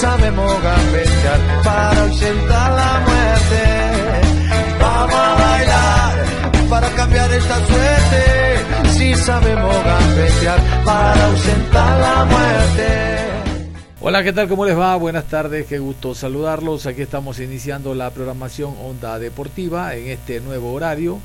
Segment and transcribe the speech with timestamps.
[0.00, 3.62] Sabemos gambetear para ausentar la muerte.
[4.80, 6.24] Vamos a bailar
[6.70, 8.92] para cambiar esta suerte.
[8.96, 12.86] Si sabemos gambetear para ausentar la muerte.
[14.00, 14.48] Hola, ¿qué tal?
[14.48, 14.96] ¿Cómo les va?
[14.96, 16.86] Buenas tardes, qué gusto saludarlos.
[16.86, 21.18] Aquí estamos iniciando la programación Onda Deportiva en este nuevo horario.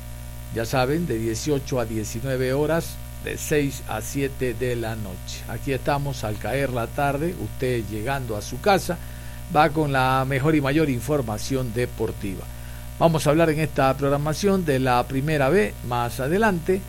[0.54, 5.42] Ya saben, de 18 a 19 horas de 6 a 7 de la noche.
[5.48, 8.96] Aquí estamos al caer la tarde, usted llegando a su casa,
[9.54, 12.44] va con la mejor y mayor información deportiva.
[13.00, 16.80] Vamos a hablar en esta programación de la primera B más adelante.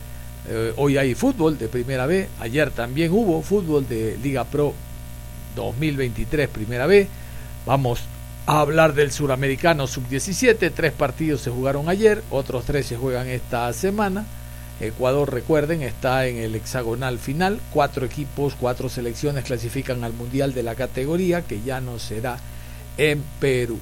[0.48, 4.72] Eh, hoy hay fútbol de primera B, ayer también hubo fútbol de Liga Pro
[5.56, 7.08] 2023 primera B.
[7.66, 8.02] Vamos
[8.46, 13.72] a hablar del suramericano sub-17, tres partidos se jugaron ayer, otros tres se juegan esta
[13.72, 14.24] semana.
[14.80, 17.60] Ecuador, recuerden, está en el hexagonal final.
[17.72, 22.38] Cuatro equipos, cuatro selecciones clasifican al Mundial de la categoría, que ya no será
[22.96, 23.78] en Perú.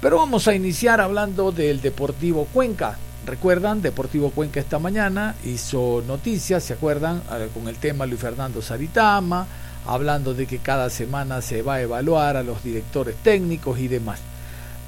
[0.00, 2.96] Pero vamos a iniciar hablando del Deportivo Cuenca.
[3.26, 7.22] Recuerdan, Deportivo Cuenca esta mañana hizo noticias, ¿se acuerdan?
[7.54, 9.46] Con el tema Luis Fernando Saritama,
[9.86, 14.18] hablando de que cada semana se va a evaluar a los directores técnicos y demás.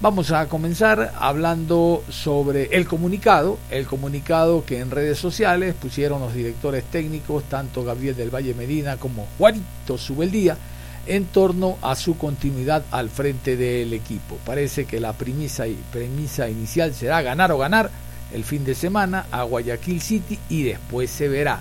[0.00, 6.34] Vamos a comenzar hablando sobre el comunicado, el comunicado que en redes sociales pusieron los
[6.34, 10.58] directores técnicos, tanto Gabriel del Valle Medina como Juanito Subeldía,
[11.06, 14.36] en torno a su continuidad al frente del equipo.
[14.44, 17.90] Parece que la premisa, premisa inicial será ganar o ganar
[18.32, 21.60] el fin de semana a Guayaquil City y después se verá.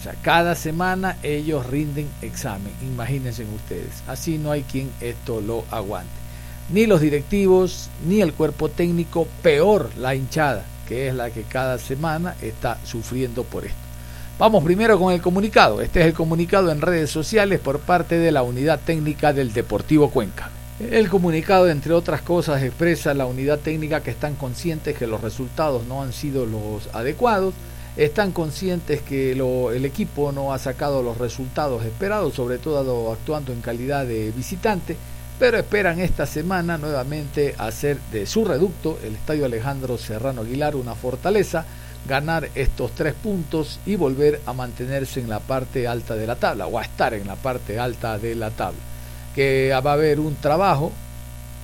[0.00, 4.02] O sea, cada semana ellos rinden examen, imagínense ustedes.
[4.08, 6.19] Así no hay quien esto lo aguante
[6.72, 11.78] ni los directivos, ni el cuerpo técnico, peor la hinchada, que es la que cada
[11.78, 13.78] semana está sufriendo por esto.
[14.38, 15.82] Vamos primero con el comunicado.
[15.82, 20.10] Este es el comunicado en redes sociales por parte de la unidad técnica del Deportivo
[20.10, 20.50] Cuenca.
[20.80, 25.84] El comunicado, entre otras cosas, expresa la unidad técnica que están conscientes que los resultados
[25.86, 27.52] no han sido los adecuados,
[27.98, 33.60] están conscientes que el equipo no ha sacado los resultados esperados, sobre todo actuando en
[33.60, 34.96] calidad de visitante,
[35.40, 40.94] pero esperan esta semana nuevamente hacer de su reducto, el Estadio Alejandro Serrano Aguilar, una
[40.94, 41.64] fortaleza,
[42.06, 46.66] ganar estos tres puntos y volver a mantenerse en la parte alta de la tabla,
[46.66, 48.80] o a estar en la parte alta de la tabla.
[49.34, 50.92] Que va a haber un trabajo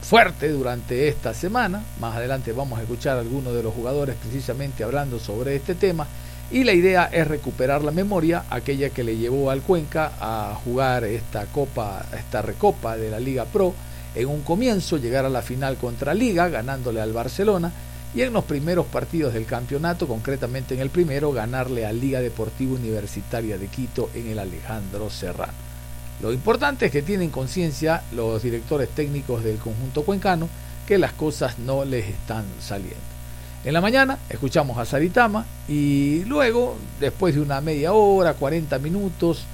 [0.01, 4.85] fuerte durante esta semana, más adelante vamos a escuchar a algunos de los jugadores precisamente
[4.85, 6.07] hablando sobre este tema,
[6.51, 11.05] y la idea es recuperar la memoria, aquella que le llevó al Cuenca a jugar
[11.05, 13.75] esta copa, esta recopa de la Liga Pro,
[14.15, 17.73] en un comienzo llegar a la final contra Liga, ganándole al Barcelona,
[18.15, 22.75] y en los primeros partidos del campeonato, concretamente en el primero, ganarle a Liga Deportiva
[22.75, 25.53] Universitaria de Quito en el Alejandro Serrano.
[26.23, 30.49] Lo importante es que tienen conciencia los directores técnicos del conjunto cuencano
[30.87, 33.16] que las cosas no les están saliendo.
[33.65, 39.45] En la mañana escuchamos a Saritama y luego, después de una media hora, 40 minutos,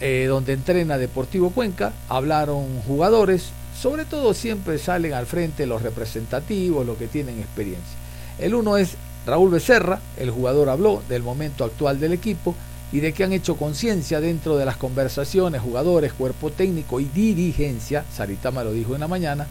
[0.00, 6.84] eh, donde entrena Deportivo Cuenca, hablaron jugadores, sobre todo siempre salen al frente los representativos,
[6.84, 7.96] los que tienen experiencia.
[8.38, 8.96] El uno es
[9.26, 12.54] Raúl Becerra, el jugador habló del momento actual del equipo
[12.92, 18.04] y de que han hecho conciencia dentro de las conversaciones, jugadores, cuerpo técnico y dirigencia,
[18.14, 19.46] Saritama lo dijo en la mañana,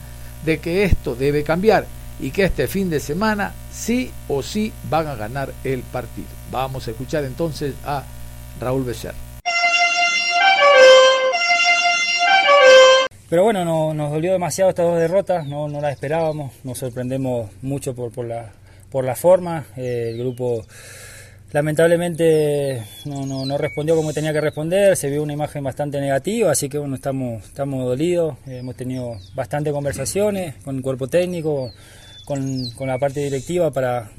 [0.46, 1.88] de que esto debe cambiar
[2.20, 6.28] y que este fin de semana sí o sí van a ganar el partido.
[6.52, 8.04] Vamos a escuchar entonces a
[8.60, 9.16] Raúl Becerra.
[13.28, 17.50] Pero bueno, no, nos dolió demasiado estas dos derrotas, no, no las esperábamos, nos sorprendemos
[17.64, 18.52] mucho por, por, la,
[18.92, 20.64] por la forma, eh, el grupo
[21.52, 26.52] lamentablemente no, no, no, respondió como tenía que responder, se vio una imagen bastante negativa,
[26.52, 31.72] así que bueno, estamos, estamos dolidos, hemos tenido bastante conversaciones con el cuerpo técnico,
[32.26, 34.10] con, con la parte directiva para,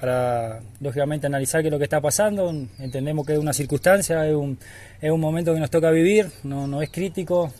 [0.00, 2.50] para, lógicamente analizar qué es lo que está pasando.
[2.78, 4.58] Entendemos que es una circunstancia, es un,
[5.00, 7.52] es un momento que nos toca vivir, no, no es crítico,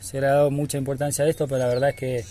[0.00, 2.24] se le ha dado mucha importancia a esto, pero la verdad es que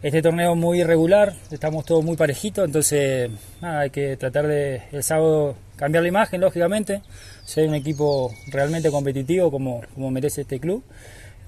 [0.00, 3.30] este torneo es muy irregular, estamos todos muy parejitos, entonces
[3.60, 7.02] hay que tratar de el sábado cambiar la imagen, lógicamente,
[7.44, 10.84] ser un equipo realmente competitivo como, como merece este club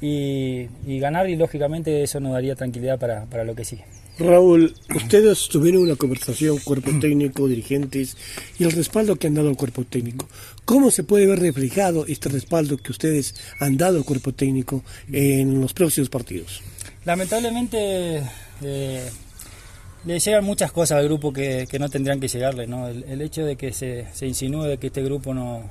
[0.00, 0.68] y,
[0.98, 3.84] ganar y lógicamente eso nos daría tranquilidad para, para lo que sigue.
[4.20, 8.16] Raúl, ustedes tuvieron una conversación, cuerpo técnico, dirigentes,
[8.58, 10.28] y el respaldo que han dado al cuerpo técnico.
[10.66, 15.60] ¿Cómo se puede ver reflejado este respaldo que ustedes han dado al cuerpo técnico en
[15.60, 16.60] los próximos partidos?
[17.06, 18.22] Lamentablemente
[18.62, 19.10] eh,
[20.04, 22.66] le llegan muchas cosas al grupo que, no tendrían que llegarle.
[22.66, 22.88] ¿no?
[22.88, 25.70] El, hecho de que se, insinúe de que este grupo no,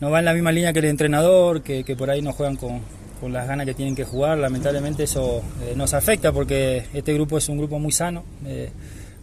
[0.00, 2.82] no va en la misma línea que el entrenador, que por ahí no juegan con,
[3.22, 7.38] con las ganas que tienen que jugar, lamentablemente eso eh, nos afecta porque este grupo
[7.38, 8.24] es un grupo muy sano.
[8.44, 8.70] Eh,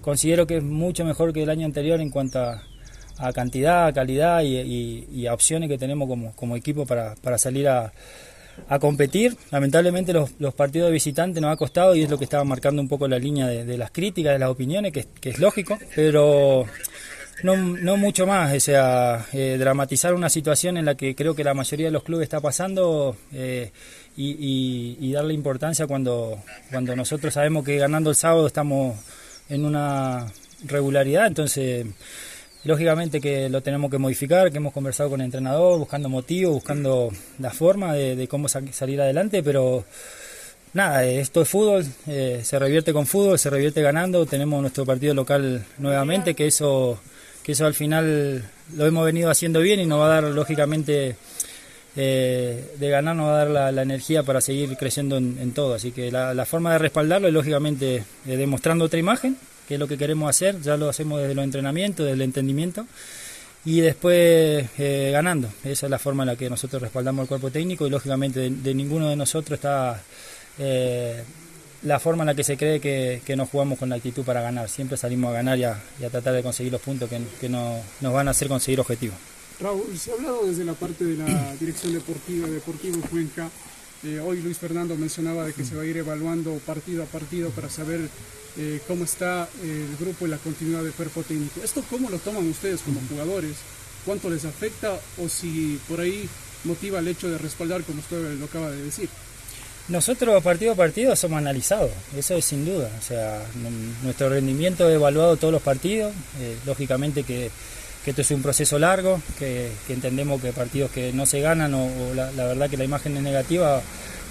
[0.02, 2.64] considero que es mucho mejor que el año anterior en cuanto a,
[3.34, 6.08] cantidad, calidad y, a opciones que tenemos
[6.38, 7.92] como, equipo para, salir a,
[8.70, 9.36] a, competir.
[9.52, 12.88] Lamentablemente los, partidos de visitante nos ha costado y es lo que estaba marcando un
[12.88, 16.66] poco la línea de, las críticas, de las opiniones, que es lógico, pero
[17.44, 21.44] no, no mucho más, o sea, eh, dramatizar una situación en la que creo que
[21.44, 23.72] la mayoría de los clubes está pasando eh,
[24.18, 26.40] y, darle importancia cuando,
[26.70, 28.98] cuando nosotros sabemos que ganando el sábado estamos
[29.50, 30.28] en una
[30.66, 31.88] regularidad, entonces
[32.64, 37.10] lógicamente que lo tenemos que modificar, que hemos conversado con el entrenador, buscando motivos, buscando
[37.40, 39.86] la forma de, cómo salir adelante, pero
[40.74, 45.14] nada, esto es fútbol, eh, se revierte con fútbol, se revierte ganando, tenemos nuestro partido
[45.14, 47.00] local nuevamente, que eso
[47.50, 48.44] que eso al final
[48.76, 51.16] lo hemos venido haciendo bien y nos va a dar, lógicamente,
[51.96, 55.74] eh, de ganar, nos va a dar la, energía para seguir creciendo en, todo.
[55.74, 59.36] Así que la, forma de respaldarlo es, lógicamente, eh, demostrando otra imagen,
[59.68, 62.86] que es lo que queremos hacer, ya lo hacemos desde los entrenamientos, desde el entendimiento.
[63.66, 65.50] Y después eh, ganando.
[65.64, 68.74] Esa es la forma en la que nosotros respaldamos el cuerpo técnico y lógicamente de,
[68.76, 70.04] ninguno de nosotros está
[71.84, 74.42] la forma en la que se cree que, que, nos jugamos con la actitud para
[74.42, 74.70] ganar.
[74.70, 75.82] Siempre salimos a ganar y a,
[76.12, 79.18] tratar de conseguir los puntos que, que nos van a hacer conseguir objetivos.
[79.60, 83.50] Raúl, se ha hablado desde la parte de la dirección deportiva, Deportivo Cuenca.
[84.04, 87.50] Eh, hoy Luis Fernando mencionaba de que se va a ir evaluando partido a partido
[87.50, 88.00] para saber
[88.58, 91.62] eh, cómo está el grupo y la continuidad del cuerpo técnico.
[91.62, 93.58] ¿Esto cómo lo toman ustedes como jugadores?
[94.06, 96.30] ¿Cuánto les afecta o si por ahí
[96.64, 99.10] motiva el hecho de respaldar, como usted lo acaba de decir?
[99.90, 102.90] Nosotros partido a partido somos analizados, eso es sin duda.
[103.00, 103.42] O sea,
[104.04, 106.14] nuestro rendimiento es evaluado todos los partidos.
[106.40, 107.50] Eh, lógicamente que,
[108.06, 112.30] esto es un proceso largo, que, entendemos que partidos que no se ganan o, la,
[112.32, 113.82] verdad que la imagen es negativa,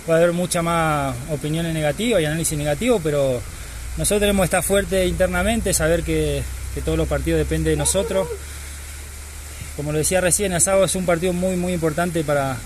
[0.09, 3.41] va a haber mucha más opiniones negativas y análisis negativo, pero
[3.97, 6.43] nosotros tenemos que estar fuerte internamente, saber que,
[6.75, 8.27] que todos los partidos dependen de nosotros
[9.79, 12.57] como lo decía recién, Asado es un partido muy muy importante para,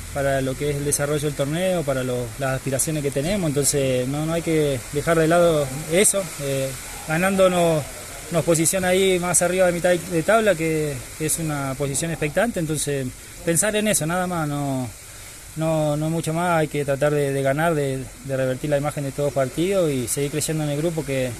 [0.40, 4.32] lo que es el desarrollo del torneo, para las aspiraciones que tenemos, entonces no, no
[4.32, 6.22] hay que dejar de lado eso.
[6.40, 6.70] Eh,
[7.06, 7.84] ganando nos,
[8.46, 13.06] posiciona ahí más arriba de mitad de tabla, que, es una posición expectante, entonces
[13.44, 14.88] pensar en eso, nada más, no,
[15.56, 19.34] no, no mucho más, hay que tratar de, ganar, de, revertir la imagen de todos
[19.34, 21.30] partidos y seguir creciendo en el grupo que,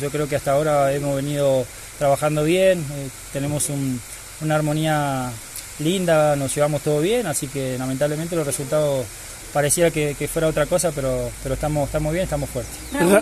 [0.00, 1.66] yo creo que hasta ahora hemos venido
[1.98, 4.00] trabajando bien, eh, tenemos un
[4.40, 5.30] una armonía
[5.78, 9.06] linda, nos llevamos todo bien, así que lamentablemente los resultados
[9.52, 12.74] pareciera que, fuera otra cosa, pero, pero estamos, estamos bien, estamos fuertes.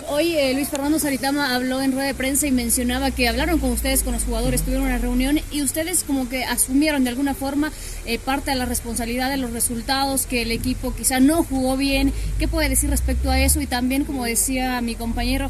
[0.09, 3.71] hoy eh, Luis Fernando Saritama habló en rueda de prensa y mencionaba que hablaron con
[3.71, 7.71] ustedes, con los jugadores, tuvieron una reunión y ustedes como que asumieron de alguna forma
[8.05, 12.13] eh, parte de la responsabilidad de los resultados, que el equipo quizá no jugó bien.
[12.39, 13.61] ¿Qué puede decir respecto a eso?
[13.61, 15.49] Y también, como decía mi compañero,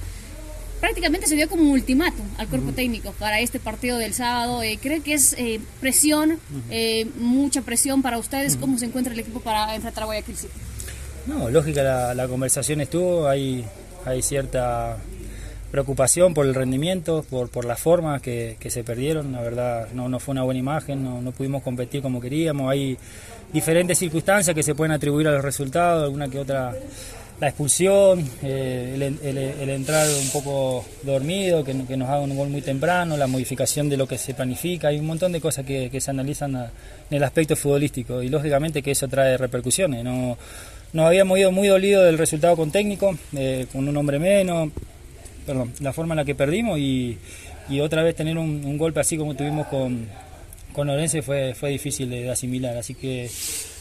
[0.79, 4.61] prácticamente se dio como un ultimátum al cuerpo técnico para este partido del sábado.
[4.63, 8.55] Eh, ¿Cree que es eh, presión, eh, mucha presión para ustedes?
[8.55, 10.53] ¿Cómo se encuentra el equipo para enfrentar a Guayaquil City?
[11.25, 13.65] No, lógica, la, conversación estuvo, hay,
[14.05, 14.97] hay cierta
[15.71, 20.19] preocupación por el rendimiento, por, por las formas que, se perdieron, la verdad no, no
[20.19, 22.97] fue una buena imagen, no, no pudimos competir como queríamos, hay
[23.51, 26.73] diferentes circunstancias que se pueden atribuir a los resultados, alguna que otra
[27.39, 33.15] la expulsión, eh, el, entrar un poco dormido, que, nos haga un gol muy temprano,
[33.15, 36.55] la modificación de lo que se planifica, hay un montón de cosas que, se analizan
[36.55, 40.03] en el aspecto futbolístico y lógicamente que eso trae repercusiones.
[40.03, 40.37] No,
[40.93, 44.71] nos habíamos ido muy dolido del resultado con técnico, eh, con un hombre menos,
[45.45, 47.17] perdón, la forma en la que perdimos y,
[47.81, 50.07] otra vez tener un, golpe así como tuvimos con,
[50.73, 53.29] con Orense fue, fue difícil de asimilar, así que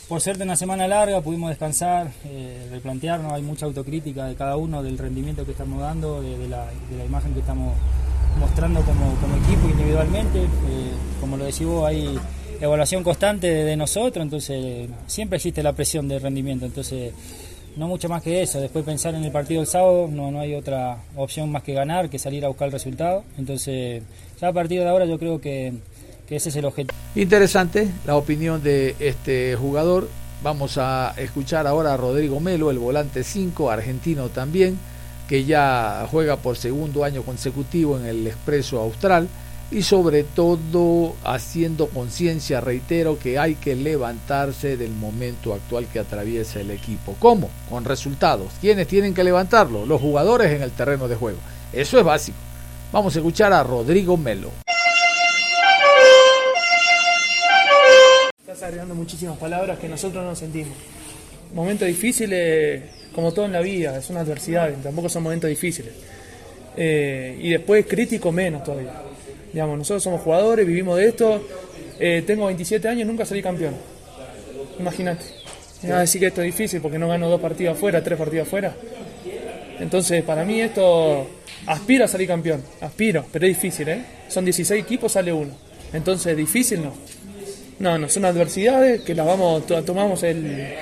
[0.08, 4.82] por suerte una semana larga pudimos descansar, eh, replantearnos, hay mucha autocrítica de cada uno
[4.82, 6.68] del rendimiento que estamos dando, de, la,
[7.04, 7.74] imagen que estamos
[8.38, 10.42] mostrando como, como equipo individualmente.
[10.42, 12.16] Eh, como lo decís vos, hay
[12.60, 16.66] evaluación constante de, nosotros, entonces siempre existe la presión de rendimiento.
[16.66, 17.12] Entonces,
[17.76, 18.60] no mucho más que eso.
[18.60, 22.08] Después pensar en el partido del sábado, no, no hay otra opción más que ganar,
[22.10, 23.24] que salir a buscar el resultado.
[23.38, 24.04] Entonces,
[24.40, 25.74] ya a partir de ahora yo creo que
[26.30, 27.05] ese es el objetivo.
[27.16, 30.06] Interesante la opinión de este jugador.
[30.42, 34.78] Vamos a escuchar ahora a Rodrigo Melo, el volante 5, argentino también,
[35.26, 39.28] que ya juega por segundo año consecutivo en el Expreso Austral
[39.70, 46.60] y sobre todo haciendo conciencia, reitero, que hay que levantarse del momento actual que atraviesa
[46.60, 47.16] el equipo.
[47.18, 47.48] ¿Cómo?
[47.70, 48.52] Con resultados.
[48.60, 49.86] ¿Quiénes tienen que levantarlo?
[49.86, 51.38] Los jugadores en el terreno de juego.
[51.72, 52.36] Eso es básico.
[52.92, 54.65] Vamos a escuchar a Rodrigo Melo.
[58.56, 60.72] Estás agregando muchísimas palabras que nosotros no sentimos.
[61.52, 62.84] Momentos difíciles,
[63.14, 65.92] como todo en la vida, es una adversidad, tampoco son momentos difíciles.
[66.74, 68.92] Eh, y después crítico menos todavía
[69.52, 71.46] Digamos, nosotros somos jugadores, vivimos de esto.
[72.00, 73.74] Eh, tengo 27 años, nunca salí campeón.
[74.78, 75.26] Imagínate.
[75.82, 78.46] Me a decir que esto es difícil porque no gano dos partidos afuera, tres partidos
[78.46, 78.74] afuera.
[79.80, 81.28] Entonces, para mí esto
[81.66, 82.62] aspiro a salir campeón.
[82.80, 84.02] Aspiro, pero es difícil, ¿eh?
[84.28, 85.52] Son 16 equipos, sale uno.
[85.92, 86.94] Entonces, difícil no.
[87.78, 90.74] No, no, son adversidades que las vamos, tomamos el.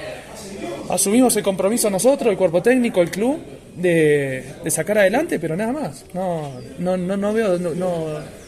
[0.88, 3.38] Asumimos el compromiso nosotros, el cuerpo técnico, el club,
[3.76, 6.04] de, sacar adelante, pero nada más.
[6.12, 7.58] No, no, no, no veo.
[7.58, 8.44] no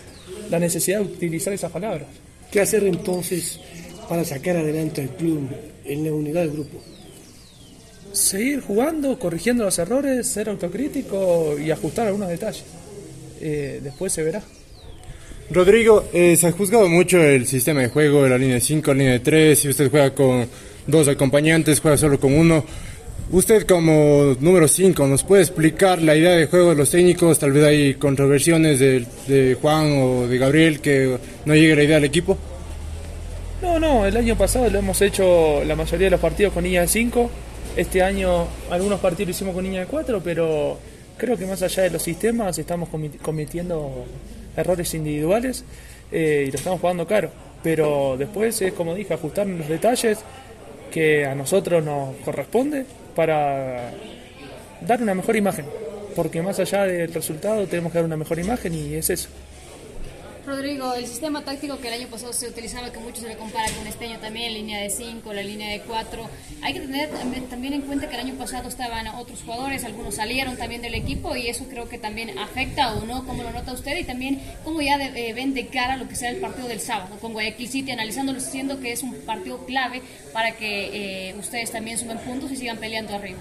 [0.51, 2.07] la necesidad de utilizar esas palabras.
[2.51, 3.61] ¿Qué hacer entonces
[4.09, 5.49] para sacar adelante al club
[5.85, 6.81] en la unidad del grupo?
[8.13, 12.65] Seguir jugando, corrigiendo los errores, ser autocrítico y ajustar algunos detalles.
[13.41, 14.43] Eh, después se verá.
[15.51, 18.99] Rodrigo, eh, se ha juzgado mucho el sistema de juego, la línea de 5, la
[18.99, 20.49] línea de 3, si usted juega con
[20.89, 22.65] dos acompañantes, juega solo con uno.
[23.31, 27.39] Usted como número 5, ¿nos puede explicar la idea de juego de los técnicos?
[27.39, 32.05] Tal vez hay controversiones de, Juan o de Gabriel que no llegue la idea del
[32.05, 32.37] equipo.
[33.63, 36.81] No, no, el año pasado lo hemos hecho la mayoría de los partidos con niña
[36.81, 37.31] de 5.
[37.77, 40.79] Este año algunos partidos lo hicimos con niña de 4, pero
[41.17, 42.89] creo que más allá de los sistemas estamos
[43.23, 44.07] cometiendo
[44.57, 45.65] errores individuales
[46.11, 47.31] eh, y lo estamos jugando caro.
[47.63, 50.19] Pero después es como dije, ajustar los detalles
[50.91, 53.91] que a nosotros nos corresponde para
[54.81, 55.65] dar una mejor imagen,
[56.15, 59.29] porque más allá del resultado tenemos que dar una mejor imagen y es eso.
[60.47, 63.69] Rodrigo, el sistema táctico que el año pasado se utilizaba, que mucho se le compara
[63.73, 66.31] con este año también, línea de 5, la línea de 4,
[66.63, 67.11] hay que tener
[67.51, 71.35] también en cuenta que el año pasado estaban otros jugadores, algunos salieron también del equipo
[71.35, 74.81] y eso creo que también afecta o no, cómo lo nota usted y también cómo
[74.81, 77.91] ya eh, ven de cara lo que será el partido del sábado con Guayaquil City,
[77.91, 80.01] analizándolo, siendo que es un partido clave
[80.33, 83.41] para que eh, ustedes también sumen puntos y sigan peleando arriba.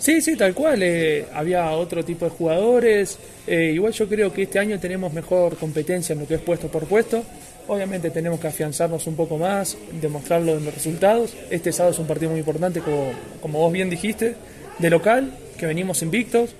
[0.00, 0.82] Sí, sí, tal cual.
[0.82, 3.18] Eh, había otro tipo de jugadores.
[3.46, 6.68] Eh, igual yo creo que este año tenemos mejor competencia en lo que es puesto
[6.68, 7.22] por puesto.
[7.68, 11.34] Obviamente tenemos que afianzarnos un poco más, demostrarlo en los resultados.
[11.50, 13.12] Este sábado es un partido muy importante, como,
[13.42, 14.34] como vos bien dijiste,
[14.78, 16.54] de local, que venimos invictos.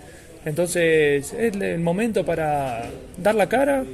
[0.45, 3.85] Entonces es el momento para dar la cara,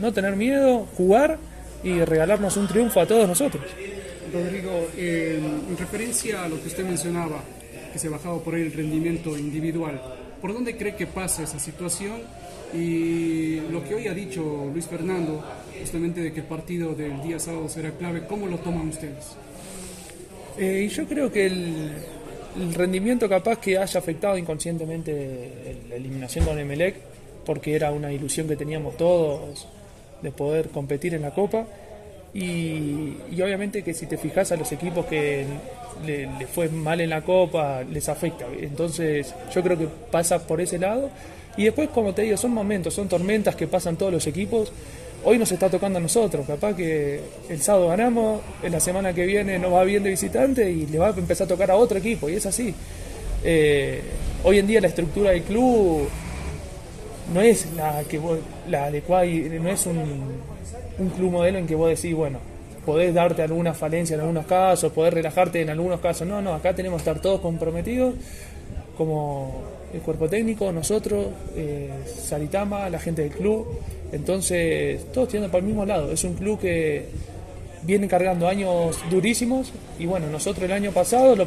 [0.00, 1.38] no tener miedo, jugar
[1.84, 3.62] y regalarnos un triunfo a todos nosotros.
[4.32, 7.42] Rodrigo, en referencia a lo que usted mencionaba,
[7.96, 9.98] que se bajaba por ahí el rendimiento individual.
[10.42, 12.20] ¿Por dónde cree que pasa esa situación?
[12.74, 15.42] Y lo que hoy ha dicho Luis Fernando,
[15.80, 19.34] justamente de que el partido del día sábado será clave, ¿cómo lo toman ustedes?
[20.58, 21.90] Eh, yo creo que el,
[22.74, 26.96] rendimiento capaz que haya afectado inconscientemente la eliminación con Emelec,
[27.46, 29.66] porque era una ilusión que teníamos todos
[30.20, 31.66] de poder competir en la Copa.
[32.36, 35.46] Y, obviamente que si te fijas a los equipos que
[36.04, 38.44] le, fue mal en la copa, les afecta.
[38.60, 41.08] Entonces yo creo que pasa por ese lado.
[41.56, 44.70] Y después, como te digo, son momentos, son tormentas que pasan todos los equipos.
[45.24, 49.24] Hoy nos está tocando a nosotros, capaz que el sábado ganamos, en la semana que
[49.24, 51.98] viene nos va bien de visitante y le va a empezar a tocar a otro
[51.98, 52.72] equipo, y es así.
[53.42, 54.02] Eh,
[54.44, 56.06] hoy en día la estructura del club
[57.32, 58.20] no es la que
[58.68, 60.55] la adecuada, no es un,
[60.98, 62.38] un club modelo en que vos decís, bueno,
[62.84, 66.26] podés darte alguna falencia en algunos casos, podés relajarte en algunos casos.
[66.26, 68.14] No, no, acá tenemos que estar todos comprometidos,
[68.96, 69.62] como
[69.92, 71.26] el cuerpo técnico, nosotros,
[71.56, 73.66] eh, Saritama, la gente del club.
[74.12, 76.12] Entonces, todos tienen para el mismo lado.
[76.12, 77.06] Es un club que
[77.82, 81.46] viene cargando años durísimos y bueno, nosotros el año pasado lo,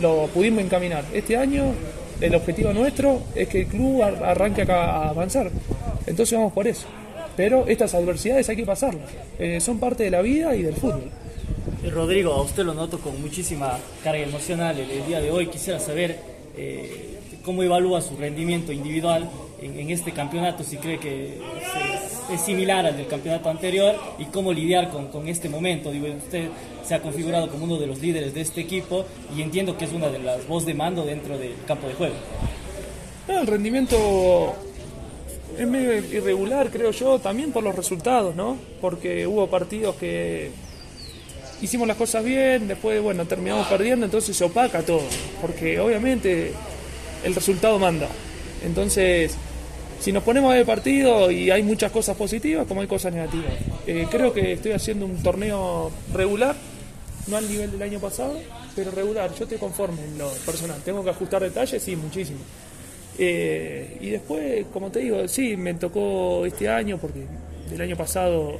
[0.00, 1.04] lo pudimos encaminar.
[1.12, 1.72] Este año
[2.20, 5.50] el objetivo nuestro es que el club arranque a avanzar.
[6.06, 6.86] Entonces vamos por eso
[7.36, 9.08] pero estas adversidades hay que pasarlas.
[9.38, 11.10] Eh, son parte de la vida y del fútbol.
[11.82, 15.46] Eh, Rodrigo, a usted lo noto con muchísima carga emocional el, día de hoy.
[15.46, 16.18] Quisiera saber
[16.56, 19.28] eh, cómo evalúa su rendimiento individual
[19.60, 21.38] en, este campeonato, si cree que
[22.32, 25.92] es, similar al del campeonato anterior y cómo lidiar con, con, este momento.
[25.92, 26.48] Digo, usted
[26.84, 29.04] se ha configurado como uno de los líderes de este equipo
[29.36, 32.14] y entiendo que es una de las voces de mando dentro del campo de juego.
[33.28, 33.96] El rendimiento
[35.58, 38.56] es medio irregular, creo yo, también por los resultados, ¿no?
[38.80, 40.50] Porque hubo partidos que
[41.60, 45.02] hicimos las cosas bien, después, bueno, terminamos perdiendo, entonces se opaca todo,
[45.40, 46.52] porque obviamente
[47.24, 48.08] el resultado manda.
[48.64, 49.36] Entonces,
[50.00, 53.52] si nos ponemos a ver partido y hay muchas cosas positivas como hay cosas negativas.
[53.86, 56.56] Eh, creo que estoy haciendo un torneo regular,
[57.28, 58.36] no al nivel del año pasado,
[58.74, 59.32] pero regular.
[59.38, 60.80] Yo estoy conforme en lo personal.
[60.84, 62.40] Tengo que ajustar detalles, sí, muchísimo.
[63.18, 67.24] Eh, y después, como te digo, sí, me tocó este año, porque
[67.72, 68.58] el año pasado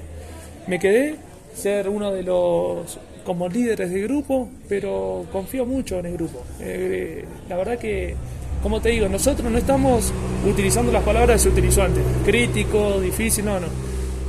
[0.67, 1.17] me quedé,
[1.55, 6.43] ser uno de los como líderes del grupo, pero confío mucho en el grupo.
[6.61, 8.17] Eh, la verdad que
[8.63, 10.13] como te digo, nosotros no estamos
[10.49, 13.67] utilizando las palabras que se utilizó antes, crítico, difícil, no, no.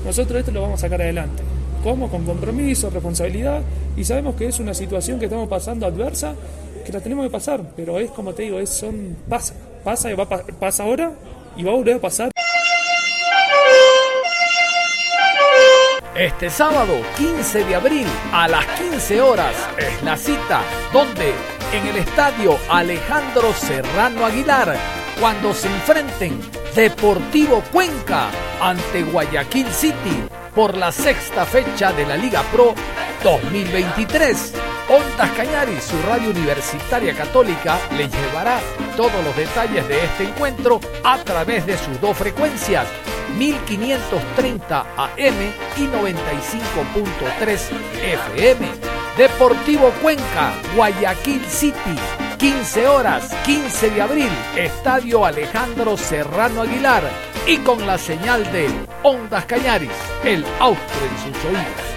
[0.03, 1.43] Nosotros esto lo vamos a sacar adelante.
[1.83, 2.09] ¿Cómo?
[2.09, 3.61] Con compromiso, responsabilidad
[3.95, 6.33] y sabemos que es una situación que estamos pasando adversa,
[6.83, 9.53] que la tenemos que pasar, pero es como te digo, es son pasa,
[9.83, 11.11] pasa y va pasa ahora
[11.55, 12.31] y va a volver a pasar.
[16.15, 20.61] Este sábado 15 de abril a las 15 horas es la cita
[20.91, 21.33] donde
[21.73, 24.77] en el estadio Alejandro Serrano Aguilar
[25.19, 26.39] cuando se enfrenten
[26.75, 28.29] Deportivo Cuenca
[28.61, 30.23] ante Guayaquil City
[30.53, 32.75] por la sexta fecha de la Liga Pro
[33.23, 34.53] 2023.
[34.89, 38.59] Ondas Cañari, su radio universitaria católica, le llevará
[38.97, 42.85] todos los detalles de este encuentro a través de sus dos frecuencias,
[43.37, 47.59] 1530 AM y 95.3
[48.03, 48.67] FM.
[49.17, 51.95] Deportivo Cuenca, Guayaquil City,
[52.37, 57.03] 15 horas, 15 de abril, Estadio Alejandro Serrano Aguilar
[57.47, 58.69] y con la señal de
[59.03, 59.91] Ondas Cañaris,
[60.25, 61.92] el austro en sus oídos.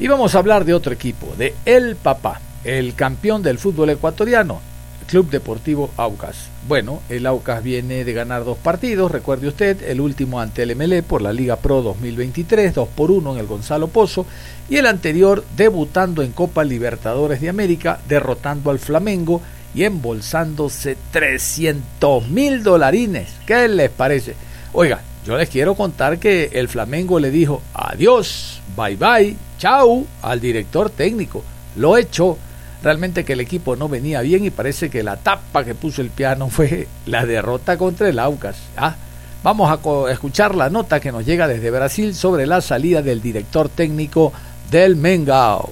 [0.00, 4.60] Y vamos a hablar de otro equipo, de El Papá, el campeón del fútbol ecuatoriano,
[5.08, 6.50] Club Deportivo Aucas.
[6.68, 11.02] Bueno, el Aucas viene de ganar dos partidos, recuerde usted, el último ante el MLE
[11.02, 14.24] por la Liga Pro 2023, 2 por 1 en el Gonzalo Pozo,
[14.68, 19.42] y el anterior debutando en Copa Libertadores de América, derrotando al Flamengo
[19.74, 23.30] y embolsándose 300 mil dolarines.
[23.44, 24.36] ¿Qué les parece?
[24.74, 30.40] Oiga, yo les quiero contar que el Flamengo le dijo adiós, bye bye, chau al
[30.40, 31.44] director técnico.
[31.76, 32.38] Lo echó
[32.82, 36.10] realmente que el equipo no venía bien y parece que la tapa que puso el
[36.10, 38.56] piano fue la derrota contra el Aucas.
[38.76, 38.96] ¿ah?
[39.42, 43.68] Vamos a escuchar la nota que nos llega desde Brasil sobre la salida del director
[43.68, 44.32] técnico
[44.70, 45.70] del Mengao.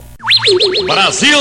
[0.87, 1.35] Brasil.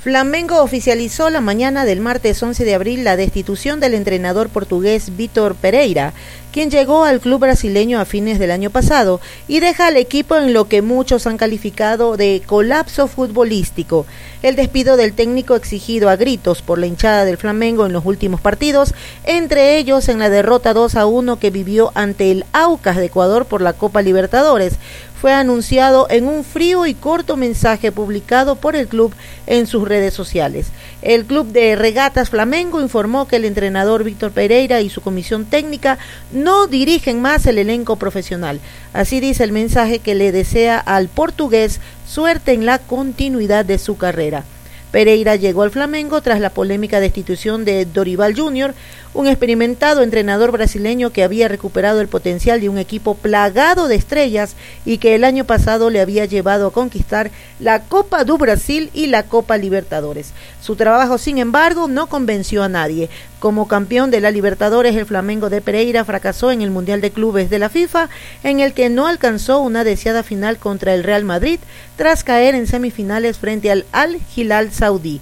[0.00, 5.54] Flamengo oficializó la mañana del martes 11 de abril la destitución del entrenador portugués Vítor
[5.54, 6.14] Pereira,
[6.52, 10.52] quien llegó al club brasileño a fines del año pasado y deja al equipo en
[10.52, 14.06] lo que muchos han calificado de colapso futbolístico.
[14.42, 18.40] El despido del técnico exigido a gritos por la hinchada del Flamengo en los últimos
[18.40, 23.06] partidos, entre ellos en la derrota 2 a 1 que vivió ante el Aucas de
[23.06, 24.78] Ecuador por la Copa Libertadores,
[25.20, 29.12] fue anunciado en un frío y corto mensaje publicado por el club
[29.46, 30.68] en sus redes sociales.
[31.02, 35.98] El club de regatas Flamengo informó que el entrenador Víctor Pereira y su comisión técnica
[36.42, 38.60] no dirigen más el elenco profesional.
[38.92, 43.96] Así dice el mensaje que le desea al portugués suerte en la continuidad de su
[43.96, 44.44] carrera.
[44.90, 48.74] Pereira llegó al Flamengo tras la polémica destitución de Dorival Jr.,
[49.18, 54.54] un experimentado entrenador brasileño que había recuperado el potencial de un equipo plagado de estrellas
[54.84, 59.08] y que el año pasado le había llevado a conquistar la Copa do Brasil y
[59.08, 60.30] la Copa Libertadores.
[60.62, 63.10] Su trabajo, sin embargo, no convenció a nadie.
[63.40, 67.50] Como campeón de la Libertadores, el Flamengo de Pereira fracasó en el Mundial de Clubes
[67.50, 68.08] de la FIFA,
[68.44, 71.58] en el que no alcanzó una deseada final contra el Real Madrid,
[71.96, 75.20] tras caer en semifinales frente al Al Hilal Saudí.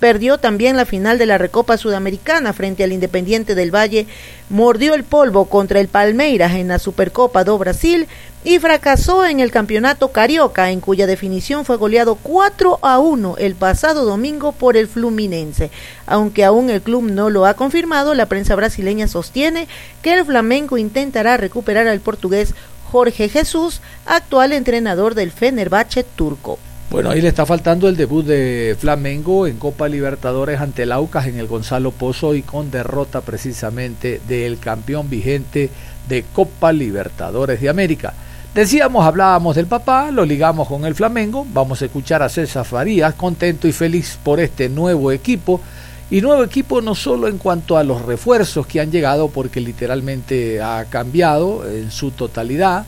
[0.00, 4.06] Perdió también la final de la Recopa Sudamericana frente al Independiente del Valle,
[4.50, 8.06] mordió el polvo contra el Palmeiras en la Supercopa do Brasil
[8.44, 13.54] y fracasó en el Campeonato Carioca, en cuya definición fue goleado 4 a 1 el
[13.54, 15.70] pasado domingo por el Fluminense.
[16.06, 19.66] Aunque aún el club no lo ha confirmado, la prensa brasileña sostiene
[20.02, 22.54] que el Flamengo intentará recuperar al portugués
[22.92, 26.58] Jorge Jesús, actual entrenador del Fenerbahce turco.
[26.88, 31.38] Bueno, ahí le está faltando el debut de Flamengo en Copa Libertadores ante el en
[31.38, 35.68] el Gonzalo Pozo y con derrota precisamente del campeón vigente
[36.08, 38.14] de Copa Libertadores de América.
[38.54, 43.14] Decíamos, hablábamos del papá, lo ligamos con el Flamengo, vamos a escuchar a César Farías,
[43.14, 45.60] contento y feliz por este nuevo equipo.
[46.08, 50.62] Y nuevo equipo no solo en cuanto a los refuerzos que han llegado, porque literalmente
[50.62, 52.86] ha cambiado en su totalidad,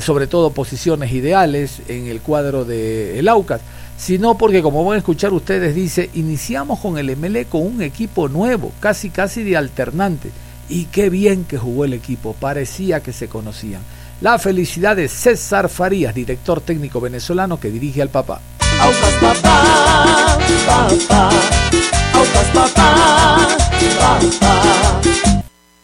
[0.00, 3.60] sobre todo posiciones ideales en el cuadro de el Aucas,
[3.96, 8.28] sino porque como van a escuchar ustedes dice, iniciamos con el MLE con un equipo
[8.28, 10.30] nuevo, casi casi de alternante.
[10.68, 13.80] Y qué bien que jugó el equipo, parecía que se conocían.
[14.20, 18.40] La felicidad de César Farías, director técnico venezolano que dirige al papá.
[18.80, 21.30] Aucas papá, papá,
[22.12, 23.48] Aucas papá,
[23.98, 25.00] papá.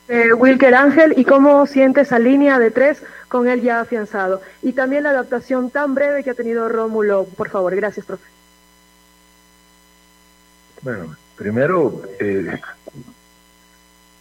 [0.07, 4.43] Eh, Wilker Ángel, ¿y cómo siente esa línea de tres con él ya afianzado?
[4.63, 7.75] Y también la adaptación tan breve que ha tenido Rómulo, por favor.
[7.75, 8.25] Gracias, profe.
[10.83, 12.61] Bueno, primero, eh,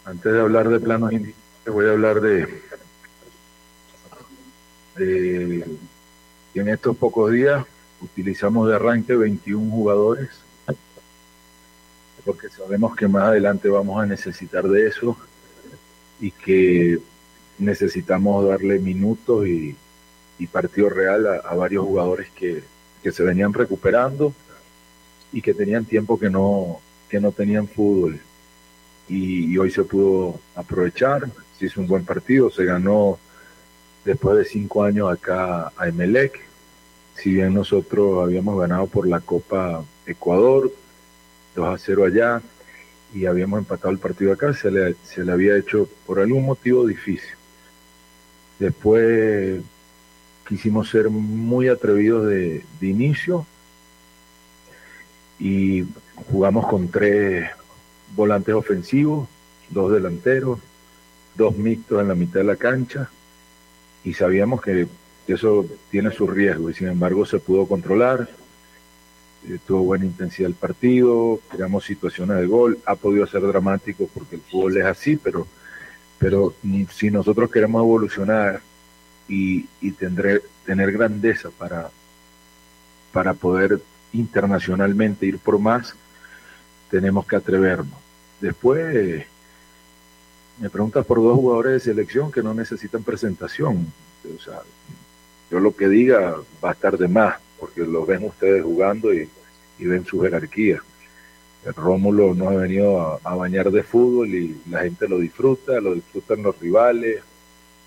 [0.06, 1.12] antes de hablar de planos
[1.66, 2.62] voy a hablar de,
[5.00, 5.66] eh,
[6.54, 7.66] en estos pocos días
[8.02, 10.30] utilizamos de arranque 21 jugadores,
[12.26, 15.18] porque sabemos que más adelante vamos a necesitar de eso
[16.20, 17.00] y que
[17.60, 19.76] necesitamos darle minutos y,
[20.52, 22.64] partido real a, varios jugadores que,
[23.10, 24.34] se venían recuperando
[25.32, 28.20] y que tenían tiempo que no, que no tenían fútbol.
[29.08, 33.20] Y, y hoy se pudo aprovechar, se hizo un buen partido, se ganó
[34.04, 36.42] después de cinco años acá a Emelec.
[37.16, 40.72] Si bien nosotros habíamos ganado por la Copa Ecuador,
[41.56, 42.42] 2 a 0 allá,
[43.14, 46.86] y habíamos empatado el partido acá, se le, se le había hecho por algún motivo
[46.86, 47.32] difícil.
[48.60, 49.62] Después
[50.48, 53.46] quisimos ser muy atrevidos de, inicio
[55.40, 55.86] y
[56.30, 57.50] jugamos con tres
[58.16, 59.28] volantes ofensivos,
[59.70, 60.60] dos delanteros,
[61.36, 63.10] dos mixtos en la mitad de la cancha
[64.04, 64.88] y sabíamos que
[65.28, 68.30] eso tiene su riesgo y sin embargo se pudo controlar.
[69.48, 74.36] Eh, tuvo buena intensidad el partido, creamos situaciones de gol, ha podido ser dramático porque
[74.36, 75.48] el fútbol es así, pero,
[76.24, 76.54] pero
[76.90, 78.62] si nosotros queremos evolucionar
[79.28, 81.90] y, y tendré, tener grandeza para,
[83.12, 83.82] para poder
[84.14, 85.94] internacionalmente ir por más,
[86.90, 88.00] tenemos que atrevernos.
[88.40, 89.26] Después
[90.62, 93.92] me preguntas por dos jugadores de selección que no necesitan presentación.
[94.24, 94.62] O sea,
[95.52, 99.28] yo lo que diga va a estar de más, porque lo ven ustedes jugando y,
[99.78, 100.82] ven su jerarquía.
[101.66, 105.94] El Rómulo no ha venido a, bañar de fútbol y la gente lo disfruta, lo
[105.94, 107.22] disfrutan los rivales.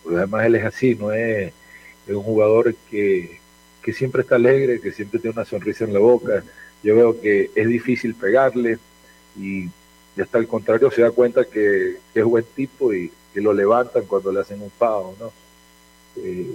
[0.02, 1.52] Porque además él es así, no es,
[2.08, 3.40] un jugador que,
[3.82, 6.42] que siempre está alegre, que siempre tiene una sonrisa en la boca.
[6.82, 8.78] Yo veo que es difícil pegarle
[9.38, 9.68] y
[10.16, 14.06] y hasta al contrario se da cuenta que, es buen tipo y que lo levantan
[14.06, 15.30] cuando le hacen un pago, ¿no?
[16.16, 16.54] Eh,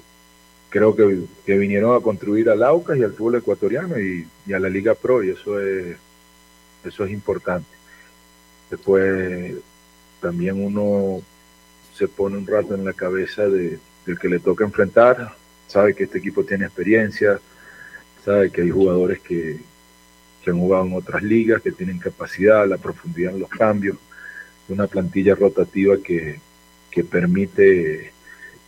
[0.70, 4.96] creo que, vinieron a contribuir al AUCAS y al fútbol ecuatoriano y, a la Liga
[4.96, 5.96] Pro y eso es,
[6.84, 7.70] eso es importante.
[8.70, 9.56] Después
[10.20, 11.22] también uno
[11.94, 15.36] se pone un rato en la cabeza de, del que le toca enfrentar,
[15.68, 17.40] sabe que este equipo tiene experiencia,
[18.24, 19.60] sabe que hay jugadores que,
[20.44, 23.98] que han jugado en otras ligas, que tienen capacidad, la profundidad en los cambios,
[24.70, 26.40] una plantilla rotativa que,
[26.90, 28.12] que permite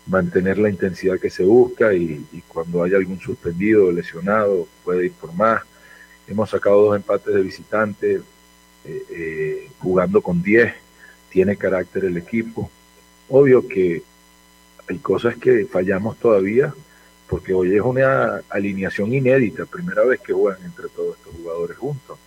[0.06, 5.34] mantener la intensidad que se busca y, cuando hay algún suspendido lesionado puede ir por
[5.34, 5.63] más.
[6.27, 8.21] Hemos sacado dos empates de visitantes,
[8.86, 10.73] eh, eh, jugando con 10,
[11.29, 12.69] tiene carácter el equipo.
[13.29, 14.03] Obvio que
[14.88, 16.73] hay cosas que fallamos todavía,
[17.27, 22.19] porque hoy es una alineación inédita, primera vez que juegan entre todos estos jugadores juntos.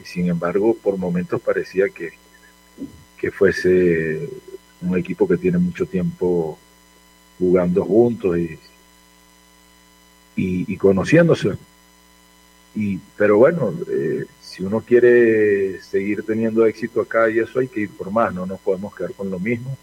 [0.00, 2.12] Y sin embargo, por momentos parecía que,
[3.18, 4.28] que fuese
[4.80, 6.58] un equipo que tiene mucho tiempo
[7.38, 8.58] jugando juntos y,
[10.36, 11.52] y, conociéndose.
[12.76, 17.80] Y, pero bueno, eh, si uno quiere seguir teniendo éxito acá y eso hay que
[17.80, 19.76] ir por más, no nos podemos quedar con lo mismo.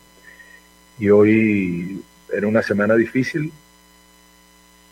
[0.99, 2.01] Y hoy
[2.31, 3.51] era una semana difícil,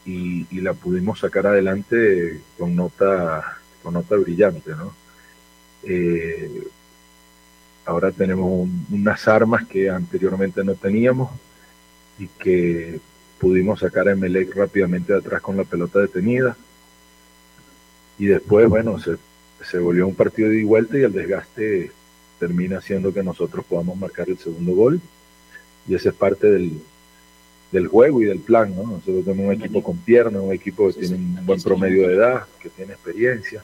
[0.06, 4.94] y, la pudimos sacar adelante con nota, con nota brillante, ¿no?
[5.84, 6.68] Eh,
[7.86, 11.32] ahora tenemos unas armas que anteriormente no teníamos
[12.20, 13.00] y que
[13.40, 16.56] pudimos sacar a Emelec rápidamente de atrás con la pelota detenida.
[18.18, 19.18] Y después, bueno, se,
[19.64, 21.92] se volvió un partido de vuelta y el desgaste
[22.40, 25.02] termina haciendo que nosotros podamos marcar el segundo gol.
[25.88, 26.82] Y esa es parte del,
[27.72, 28.84] del juego y del plan, ¿no?
[28.84, 32.46] Nosotros tenemos un equipo con piernas, un equipo que tiene un buen promedio de edad,
[32.62, 33.64] que tiene experiencia,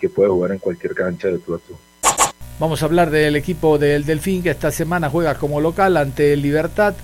[0.00, 1.60] que puede jugar en cualquier cancha de tu a
[2.58, 6.42] Vamos a hablar del equipo del Delfín que esta semana juega como local ante el
[6.42, 6.94] Libertad.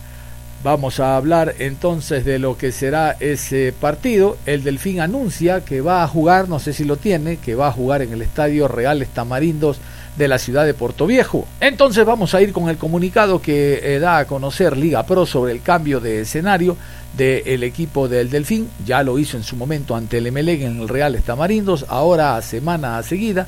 [0.65, 4.39] Vamos a hablar entonces de lo que será ese partido.
[4.47, 7.73] El Delfín anuncia que va a jugar, no sé si lo tiene, que va a
[7.73, 9.77] jugar en el Estadio Reales Tamarindos
[10.17, 11.47] de la ciudad de Puerto Viejo.
[11.61, 15.53] Entonces vamos a ir con el comunicado que eh, da a conocer Liga Pro sobre
[15.53, 16.79] el cambio de escenario
[17.15, 18.71] del equipo del Delfín.
[18.87, 21.85] Ya lo hizo en su momento ante el Emelec en el Reales Tamarindos.
[21.91, 23.47] Ahora semana seguida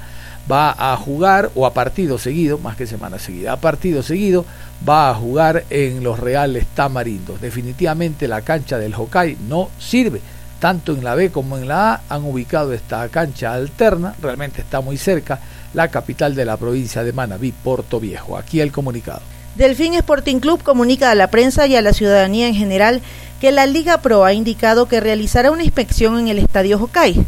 [0.50, 4.44] va a jugar, o a partido seguido, más que semana seguida, a partido seguido
[4.88, 7.40] va a jugar en los Reales Tamarindos.
[7.40, 10.20] Definitivamente la cancha del Hokkaido no sirve.
[10.60, 14.80] Tanto en la B como en la A han ubicado esta cancha alterna, realmente está
[14.80, 15.38] muy cerca,
[15.74, 18.38] la capital de la provincia de Manabí, Puerto Viejo.
[18.38, 19.20] Aquí el comunicado.
[19.56, 23.02] Delfín Sporting Club comunica a la prensa y a la ciudadanía en general
[23.40, 27.24] que la Liga Pro ha indicado que realizará una inspección en el Estadio Hokkaido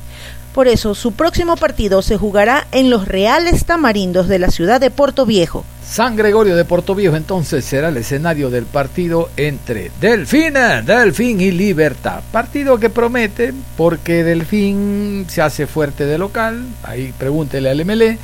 [0.58, 4.90] por eso, su próximo partido se jugará en los Reales Tamarindos de la ciudad de
[4.90, 5.64] Puerto Viejo.
[5.88, 11.52] San Gregorio de Puerto Viejo entonces será el escenario del partido entre Delfín, Delfín y
[11.52, 12.22] Libertad.
[12.32, 18.18] Partido que promete porque Delfín se hace fuerte de local, ahí pregúntele al MLE,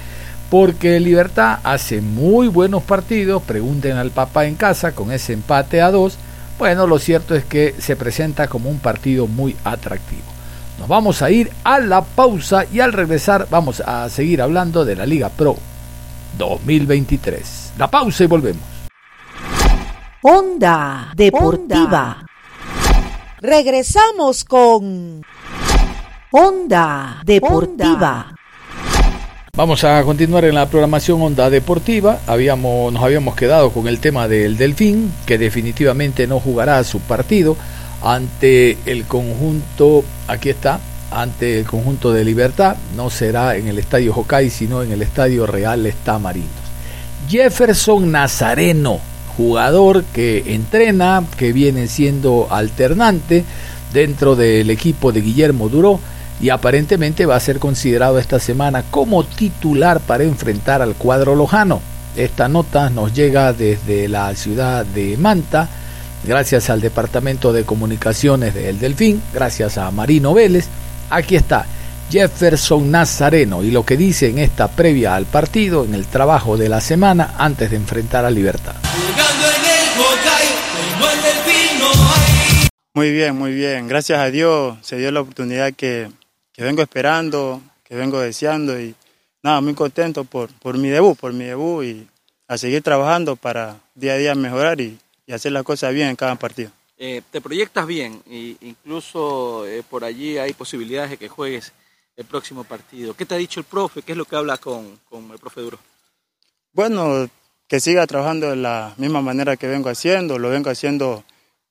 [0.51, 5.93] porque Libertad hace muy buenos partidos, pregunten al papá en casa con ese empate a
[5.93, 6.19] dos.
[6.59, 10.34] Bueno, lo cierto es que se presenta como un partido muy atractivo.
[10.85, 14.95] Nos vamos a ir a la pausa y al regresar vamos a seguir hablando de
[14.95, 15.57] la Liga Pro
[16.37, 17.73] 2023.
[17.79, 18.63] La pausa y volvemos.
[20.21, 22.27] Onda Deportiva.
[23.41, 25.23] Regresamos con
[26.31, 28.35] Onda Deportiva.
[29.57, 32.19] Vamos a continuar en la programación Onda Deportiva.
[32.27, 37.57] Habíamos, nos habíamos quedado con el tema del Delfín, que definitivamente no jugará su partido
[38.03, 40.81] ante el conjunto, aquí está,
[41.11, 45.47] ante el conjunto de Libertad, no será en el Estadio Hokkaido, sino en el Estadio
[45.47, 46.51] Real Estamarinos.
[47.29, 48.99] Jefferson Nazareno,
[49.37, 53.45] jugador que entrena, que viene siendo alternante
[53.93, 56.01] dentro del equipo de Guillermo Duró
[56.41, 61.81] y aparentemente va a ser considerado esta semana como titular para enfrentar al cuadro lojano.
[62.17, 65.69] Esta nota nos llega desde la ciudad de Manta,
[66.27, 70.67] gracias al Departamento de Comunicaciones de El Delfín, gracias a Marino Vélez.
[71.11, 71.67] Aquí está
[72.11, 76.69] Jefferson Nazareno y lo que dice en esta previa al partido, en el trabajo de
[76.69, 78.75] la semana antes de enfrentar a Libertad.
[82.95, 83.89] Muy bien, muy bien.
[83.89, 86.11] Gracias a Dios se dio la oportunidad que,
[86.53, 88.95] que vengo esperando, que vengo deseando y
[89.43, 92.09] nada, muy contento por, por mi debut, por mi debut y
[92.47, 96.17] a seguir trabajando para día a día mejorar y, y hacer las cosas bien en
[96.17, 96.71] cada partido.
[96.97, 101.73] Eh, te proyectas bien e incluso eh, por allí hay posibilidades de que juegues
[102.17, 103.15] el próximo partido.
[103.15, 104.03] ¿Qué te ha dicho el profe?
[104.03, 105.79] ¿Qué es lo que habla con, con el profe Duro?
[106.73, 107.29] Bueno,
[107.67, 111.25] que siga trabajando de la misma manera que vengo haciendo, lo vengo haciendo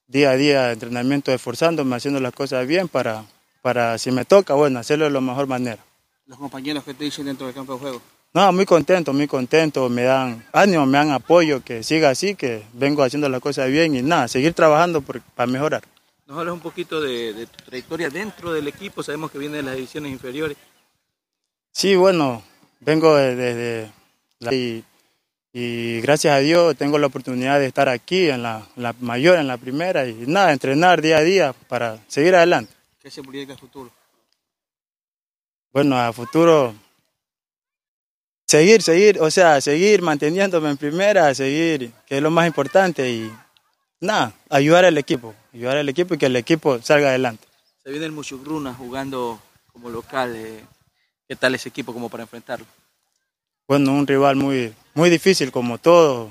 [0.08, 3.26] día a día, entrenamiento, esforzándome, haciendo las cosas bien para,
[3.62, 5.84] para si me toca, bueno, hacerlo de la mejor manera.
[6.26, 8.02] ¿Los compañeros que te dicen dentro del campo de juego?
[8.36, 12.64] No, muy contento, muy contento, me dan ánimo, me dan apoyo, que siga así, que
[12.74, 15.84] vengo haciendo las cosas bien y nada, seguir trabajando para mejorar.
[16.26, 19.76] Nos hablas un poquito de, tu trayectoria dentro del equipo, sabemos que viene de las
[19.76, 20.58] divisiones inferiores.
[21.72, 22.42] Sí, bueno,
[22.80, 23.92] vengo desde
[24.40, 24.84] la, y,
[25.54, 29.48] y, gracias a Dios tengo la oportunidad de estar aquí en la, la, mayor, en
[29.48, 32.74] la primera y nada, entrenar día a día para seguir adelante.
[33.00, 33.92] ¿Qué se proyecta a futuro?
[35.72, 36.74] Bueno, a futuro
[38.54, 43.34] seguir, seguir, o sea, seguir manteniéndome en primera, seguir, que es lo más importante y
[44.00, 47.48] nada, ayudar al equipo, ayudar al equipo y que el equipo salga adelante.
[47.84, 49.40] Se viene el Muchugruna jugando
[49.72, 50.64] como local, eh,
[51.28, 52.68] ¿qué tal ese equipo como para enfrentarlo?
[53.68, 56.30] Bueno, un rival muy, muy difícil como todo.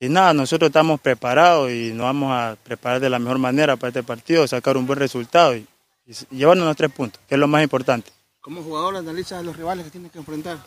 [0.00, 3.88] Y nada, nosotros estamos preparados y nos vamos a preparar de la mejor manera para
[3.88, 5.66] este partido, sacar un buen resultado y,
[6.06, 8.10] y llevarnos los tres puntos, que es lo más importante.
[8.40, 10.58] ¿Cómo jugador analizas a los rivales que tienen que enfrentar?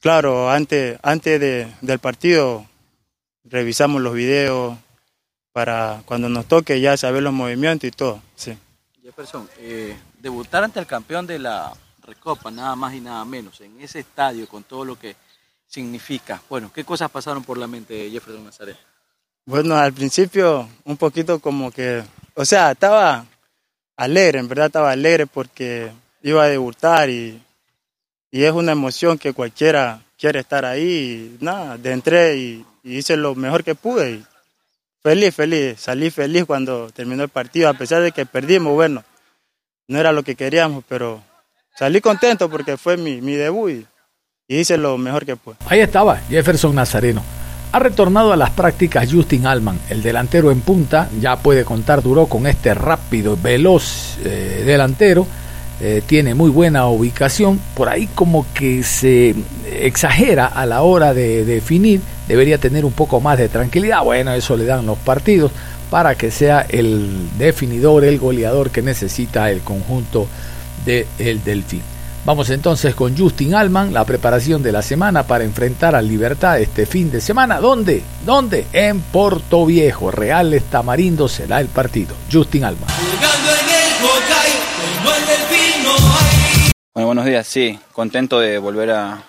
[0.00, 2.66] Claro, antes, antes de, del partido
[3.44, 4.76] revisamos los videos
[5.52, 8.22] para cuando nos toque ya saber los movimientos y todo.
[8.36, 8.56] Sí.
[9.02, 13.80] Jefferson, eh, debutar ante el campeón de la Recopa, nada más y nada menos, en
[13.80, 15.16] ese estadio con todo lo que
[15.66, 16.40] significa.
[16.48, 18.76] Bueno, ¿qué cosas pasaron por la mente de Jefferson Nazaret?
[19.44, 22.02] Bueno, al principio un poquito como que,
[22.34, 23.26] o sea, estaba
[23.96, 25.90] alegre, en verdad estaba alegre porque
[26.22, 27.42] iba a debutar y
[28.30, 31.36] y es una emoción que cualquiera quiere estar ahí.
[31.40, 34.22] Y nada, de entré y, hice lo mejor que pude.
[35.02, 39.04] Feliz, feliz, salí feliz cuando terminó el partido, a pesar de que perdimos, bueno,
[39.86, 41.22] no era lo que queríamos, pero
[41.78, 43.86] salí contento porque fue mi, mi debut y,
[44.48, 45.56] hice lo mejor que pude.
[45.66, 47.22] Ahí estaba Jefferson Nazareno.
[47.70, 52.26] Ha retornado a las prácticas Justin Alman, el delantero en punta, ya puede contar duro
[52.26, 55.26] con este rápido, veloz eh, delantero,
[55.80, 59.34] eh, tiene muy buena ubicación, por ahí como que se
[59.70, 64.56] exagera a la hora de definir, debería tener un poco más de tranquilidad, bueno, eso
[64.56, 65.52] le dan los partidos
[65.90, 70.26] para que sea el definidor, el goleador que necesita el conjunto
[70.84, 71.82] del el Delfín.
[72.24, 76.84] Vamos entonces con Justin Alman, la preparación de la semana para enfrentar al Libertad este
[76.84, 77.58] fin de semana.
[77.58, 78.02] ¿Dónde?
[78.26, 78.66] ¿Dónde?
[78.72, 80.10] En Porto Viejo.
[80.10, 82.14] Real Tamarindo será el partido.
[82.30, 83.07] Justin Alman.
[86.98, 87.46] Bueno, buenos días.
[87.46, 89.22] Sí, contento de volver a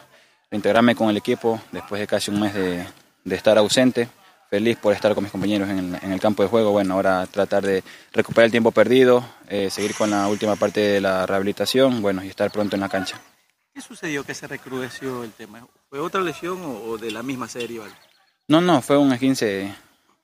[0.49, 2.83] integrarme con el equipo después de casi un mes de,
[3.23, 4.09] de estar ausente
[4.49, 6.71] feliz por estar con mis compañeros en el, en el, campo de juego.
[6.71, 10.99] Bueno, ahora tratar de recuperar el tiempo perdido, eh, seguir con la última parte de
[10.99, 13.21] la rehabilitación, bueno, y estar pronto en la cancha.
[13.71, 15.67] ¿Qué sucedió que se recrudeció el tema?
[15.91, 17.81] ¿Fue otra lesión o, o de la misma serie?
[18.47, 19.75] No, no, fue un 15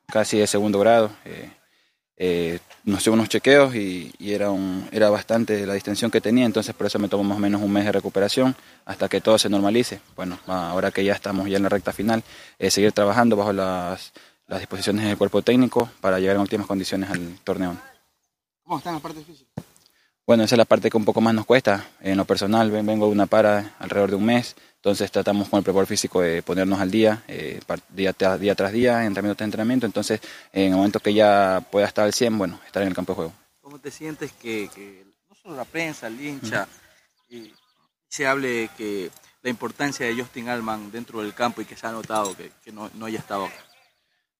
[0.07, 1.11] casi de segundo grado.
[1.25, 1.51] Eh,
[2.17, 6.45] eh, nos hicimos unos chequeos y, y, era, un, era bastante la distensión que tenía,
[6.45, 9.39] entonces por eso me tomó más o menos un mes de recuperación hasta que todo
[9.39, 9.99] se normalice.
[10.15, 12.23] Bueno, ahora que ya estamos ya en la recta final,
[12.59, 14.13] eh, seguir trabajando bajo las,
[14.47, 17.75] las, disposiciones del cuerpo técnico para llegar en últimas condiciones al torneo.
[18.63, 19.65] ¿Cómo están las partes físicas?
[20.27, 21.87] Bueno, esa es la parte que un poco más nos cuesta.
[22.01, 25.63] En lo personal, vengo de una para alrededor de un mes, entonces tratamos con el
[25.63, 29.87] preparador físico de ponernos al día, eh, día, tras, día tras día, entrenamiento tras entrenamiento,
[29.87, 30.21] entonces
[30.53, 33.15] en el momento que ya pueda estar al 100, bueno, estar en el campo de
[33.15, 33.33] juego.
[33.61, 36.67] ¿Cómo te sientes que, que no solo la prensa, el hincha,
[37.31, 37.51] uh -huh.
[38.07, 39.09] se hable que
[39.41, 42.71] la importancia de Justin Alman dentro del campo y que se ha notado que, que
[42.71, 43.65] no, no haya estado acá?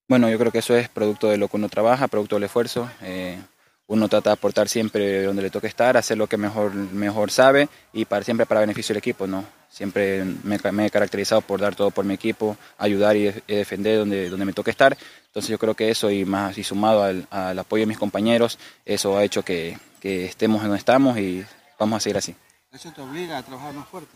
[0.07, 2.87] Bueno, yo creo que eso es producto de lo que uno trabaja, producto del esfuerzo.
[3.01, 3.41] Eh,
[3.87, 7.69] uno trata de aportar siempre donde le toque estar, hacer lo que mejor, mejor sabe
[7.93, 9.27] y para, siempre para beneficio del equipo.
[9.27, 9.45] ¿no?
[9.69, 13.99] Siempre me, me, he caracterizado por dar todo por mi equipo, ayudar y, y, defender
[13.99, 14.97] donde, donde me toque estar.
[15.27, 18.57] Entonces yo creo que eso y más y sumado al, al apoyo de mis compañeros,
[18.85, 21.45] eso ha hecho que, que estemos en donde estamos y
[21.77, 22.35] vamos a seguir así.
[22.71, 24.15] ¿Eso te obliga a trabajar más fuerte?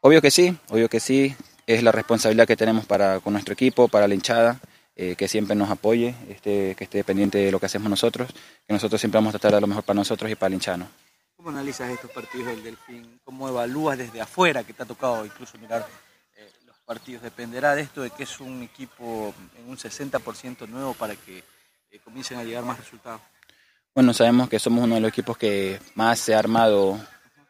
[0.00, 1.36] Obvio que sí, obvio que sí.
[1.66, 4.58] Es la responsabilidad que tenemos para, con nuestro equipo, para la hinchada.
[5.02, 8.28] Eh, que siempre nos apoye, este, que esté pendiente de lo que hacemos nosotros,
[8.66, 10.90] que nosotros siempre vamos a tratar de lo mejor para nosotros y para el hinchano.
[11.38, 13.18] ¿Cómo analizas estos partidos del Delfín?
[13.24, 15.88] ¿Cómo evalúas desde afuera, que te ha tocado incluso mirar
[16.36, 17.22] eh, los partidos?
[17.22, 21.38] ¿Dependerá de esto, de que es un equipo en un 60% nuevo para que
[21.90, 23.22] eh, comiencen a llegar más resultados?
[23.94, 27.00] Bueno, sabemos que somos uno de los equipos que más se ha armado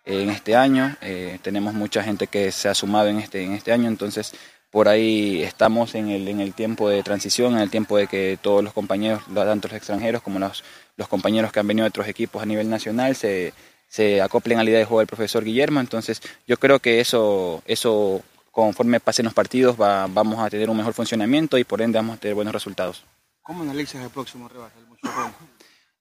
[0.05, 0.97] en este año,
[1.43, 4.35] tenemos mucha gente que se ha sumado en este, en este año, entonces
[4.71, 8.39] por ahí estamos en el, en el tiempo de transición, en el tiempo de que
[8.41, 10.63] todos los compañeros, tanto los extranjeros como los,
[10.97, 13.53] los compañeros que han venido de otros equipos a nivel nacional, se,
[13.89, 15.81] se acoplen a la idea de juego del profesor Guillermo.
[15.81, 20.77] Entonces yo creo que eso, eso conforme pasen los partidos va, vamos a tener un
[20.77, 23.05] mejor funcionamiento y por ende vamos a tener buenos resultados.
[23.43, 24.91] ¿Cómo analizas el próximo rival, el?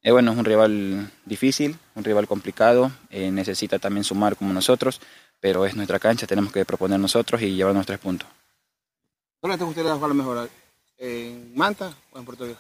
[0.02, 5.02] Eh, bueno, es un rival difícil, un rival complicado, eh, necesita también sumar como nosotros,
[5.42, 8.30] pero es nuestra cancha, tenemos que proponer nosotros y llevar nuestros puntos.
[9.42, 10.50] ¿Dónde te gustaría jugar mejor?
[10.98, 12.60] ¿En Manta o en Puerto Viejo?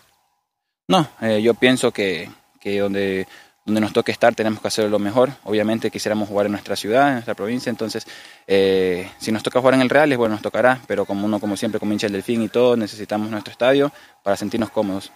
[0.87, 3.27] No, eh, yo pienso que, que, donde,
[3.65, 5.29] donde nos toque estar tenemos que hacerlo lo mejor.
[5.43, 8.07] Obviamente quisiéramos jugar en nuestra ciudad, en nuestra provincia, entonces
[8.47, 11.57] eh, si nos toca jugar en el Real, bueno, nos tocará, pero como uno, como
[11.57, 13.91] siempre, como hincha del Delfín y todo, necesitamos nuestro estadio
[14.23, 15.11] para sentirnos cómodos.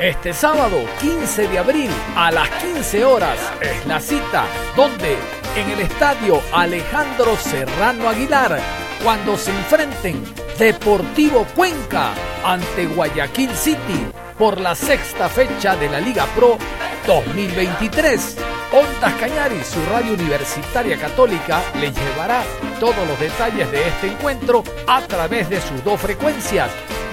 [0.00, 5.16] Este sábado 15 de abril a las 15 horas es la cita donde
[5.56, 8.58] en el estadio Alejandro Serrano Aguilar
[9.02, 10.22] cuando se enfrenten
[10.58, 14.06] Deportivo Cuenca ante Guayaquil City
[14.38, 16.56] por la sexta fecha de la Liga Pro
[17.06, 18.36] 2023.
[18.72, 22.42] Ondas Cañaris, su radio universitaria católica, le llevará
[22.80, 26.70] todos los detalles de este encuentro a través de sus dos frecuencias,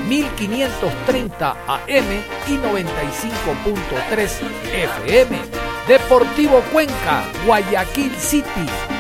[0.08, 4.30] 1530 AM y 95.3
[4.74, 5.69] FM.
[5.90, 8.46] Deportivo Cuenca, Guayaquil City,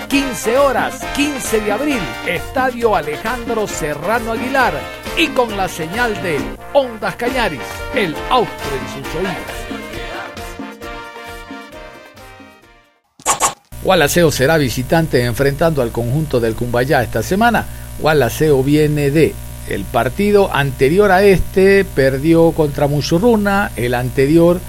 [0.07, 4.73] 15 horas, 15 de abril, Estadio Alejandro Serrano Aguilar
[5.15, 6.39] y con la señal de
[6.73, 7.61] Ondas Cañaris,
[7.93, 9.35] el austro en sus oídos.
[13.83, 17.67] Gualaceo será visitante enfrentando al conjunto del Cumbayá esta semana.
[17.99, 19.35] Gualaceo viene de
[19.69, 24.59] el partido anterior a este, perdió contra Musurruna, el anterior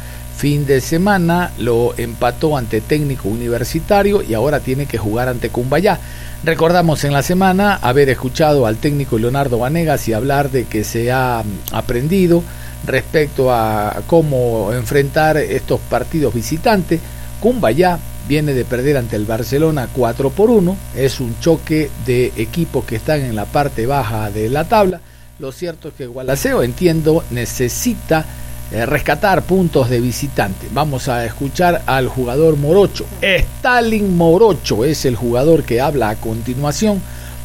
[0.41, 6.01] fin de semana lo empató ante técnico universitario y ahora tiene que jugar ante Cumbayá.
[6.45, 11.13] Recordamos en la semana haber escuchado al técnico Leonardo Vanegas y hablar de que se
[11.13, 12.43] ha aprendido
[12.87, 17.01] respecto a cómo enfrentar estos partidos visitantes.
[17.39, 20.75] Cumbayá viene de perder ante el Barcelona 4 por 1.
[20.97, 25.03] Es un choque de equipos que están en la parte baja de la tabla.
[25.39, 28.25] Lo cierto es que Gualaceo, entiendo, necesita
[28.73, 30.69] eh, rescatar puntos de visitante.
[30.73, 33.05] Vamos a escuchar al jugador Morocho.
[33.21, 37.03] Stalin Morocho es el jugador que habla a continuación,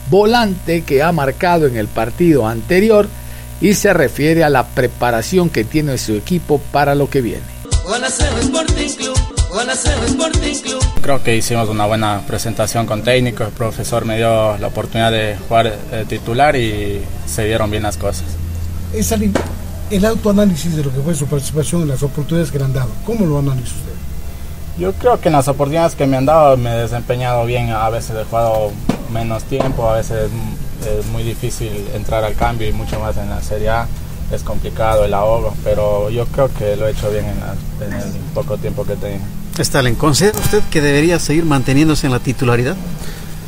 [0.09, 3.07] volante que ha marcado en el partido anterior
[3.59, 7.43] y se refiere a la preparación que tiene su equipo para lo que viene.
[11.01, 15.37] Creo que hicimos una buena presentación con técnico, el profesor me dio la oportunidad de
[15.47, 18.25] jugar eh, titular y se dieron bien las cosas.
[19.91, 22.89] El autoanálisis de lo que fue su participación en las oportunidades que le han dado,
[23.05, 23.93] ¿cómo lo analiza usted?
[24.79, 27.89] Yo creo que en las oportunidades que me han dado me he desempeñado bien, a
[27.89, 28.71] veces he jugado
[29.13, 30.29] menos tiempo, a veces
[30.81, 33.87] es muy difícil entrar al cambio y mucho más en la Serie A.
[34.31, 37.53] Es complicado el ahogo, pero yo creo que lo he hecho bien en, la,
[37.85, 39.23] en el poco tiempo que tengo.
[39.59, 42.75] Stalin, ¿considera usted que debería seguir manteniéndose en la titularidad?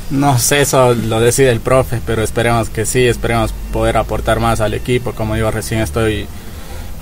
[0.09, 4.61] No sé, eso lo decide el profe, pero esperemos que sí, esperemos poder aportar más
[4.61, 5.11] al equipo.
[5.11, 6.27] Como digo, recién estoy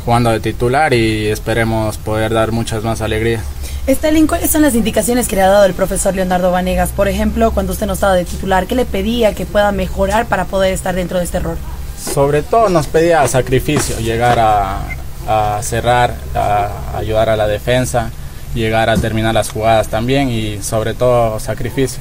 [0.03, 3.43] jugando de titular y esperemos poder dar muchas más alegrías.
[3.85, 6.89] Stalin, ¿cuáles son las indicaciones que le ha dado el profesor Leonardo Vanegas?
[6.89, 10.45] Por ejemplo, cuando usted no estaba de titular, ¿qué le pedía que pueda mejorar para
[10.45, 11.57] poder estar dentro de este rol?
[11.99, 14.79] Sobre todo nos pedía sacrificio, llegar a,
[15.27, 18.09] a cerrar, a ayudar a la defensa,
[18.55, 21.99] llegar a terminar las jugadas también y sobre todo sacrificio.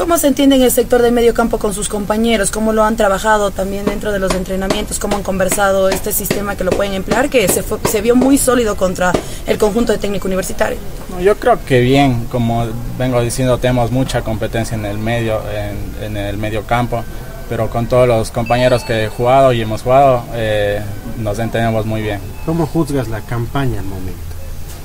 [0.00, 2.50] ¿Cómo se entiende en el sector del medio campo con sus compañeros?
[2.50, 4.98] ¿Cómo lo han trabajado también dentro de los entrenamientos?
[4.98, 7.28] ¿Cómo han conversado este sistema que lo pueden emplear?
[7.28, 9.12] Que se, fue, se vio muy sólido contra
[9.46, 10.78] el conjunto de técnico universitario.
[11.20, 12.66] Yo creo que bien, como
[12.98, 17.04] vengo diciendo, tenemos mucha competencia en el medio, en, en el medio campo,
[17.50, 20.80] pero con todos los compañeros que he jugado y hemos jugado, eh,
[21.18, 22.20] nos entendemos muy bien.
[22.46, 24.18] ¿Cómo juzgas la campaña al momento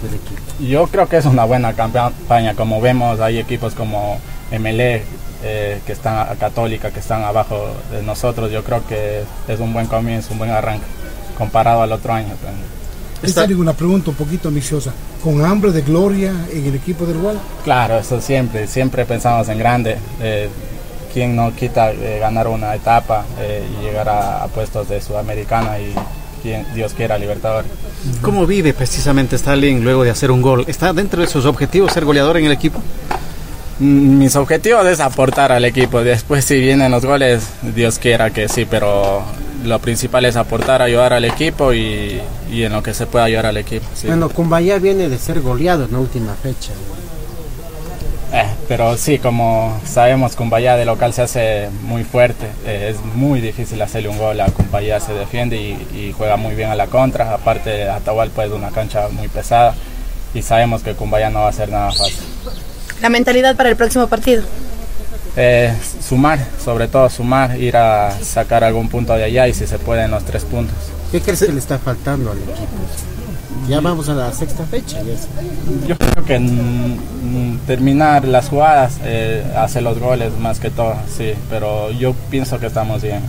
[0.04, 0.42] del equipo?
[0.60, 4.20] Yo creo que es una buena campaña, como vemos, hay equipos como
[4.52, 5.04] MLE,
[5.44, 9.74] eh, que están a Católica, que están abajo de nosotros, yo creo que es un
[9.74, 10.86] buen comienzo, un buen arranque,
[11.38, 12.34] comparado al otro año.
[13.22, 14.92] Esta es una pregunta un poquito ambiciosa.
[15.24, 17.40] ¿Con hambre de gloria en el equipo del Wal?
[17.64, 19.98] Claro, eso siempre, siempre pensamos en grande.
[20.22, 20.50] Eh,
[21.14, 25.80] ¿Quién no quita eh, ganar una etapa eh, y llegar a, a, puestos de Sudamericana
[25.80, 25.94] y
[26.44, 27.72] quien, Dios quiera Libertadores?
[28.22, 30.66] ¿Cómo vive precisamente Stalin luego de hacer un gol?
[30.68, 32.82] ¿Está dentro de sus objetivos ser goleador en el equipo?
[33.80, 36.02] Mis objetivos es aportar al equipo.
[36.02, 39.24] Después si vienen los goles, Dios quiera que sí, pero
[39.66, 43.48] lo principal es aportar, ayudar al equipo y, y en lo que se pueda ayudar
[43.48, 43.86] al equipo.
[43.94, 44.08] Sí.
[44.08, 46.72] Bueno, Cumbaya viene de ser goleado en la última fecha.
[48.34, 52.46] Eh, pero sí, como sabemos, Cumbaya de local se hace muy fuerte.
[52.66, 56.56] Eh, es muy difícil hacerle un gol a Cumbaya, se defiende y, y juega muy
[56.56, 57.34] bien a la contra.
[57.34, 59.76] Aparte, Atahualpa es una cancha muy pesada
[60.34, 62.24] y sabemos que Cumbaya no va a ser nada fácil.
[63.02, 64.44] La mentalidad para el próximo partido.
[65.38, 69.78] Eh, sumar, sobre todo sumar, ir a sacar algún punto de allá y si se
[69.80, 70.76] puede en los tres puntos.
[71.12, 72.56] ¿Qué crees que le está faltando al equipo?
[73.68, 75.00] Ya vamos a la sexta fecha.
[75.88, 81.34] Yo creo que mm, terminar las jugadas, eh, hacer los goles más que todo, sí,
[81.50, 83.22] pero yo pienso que estamos bien.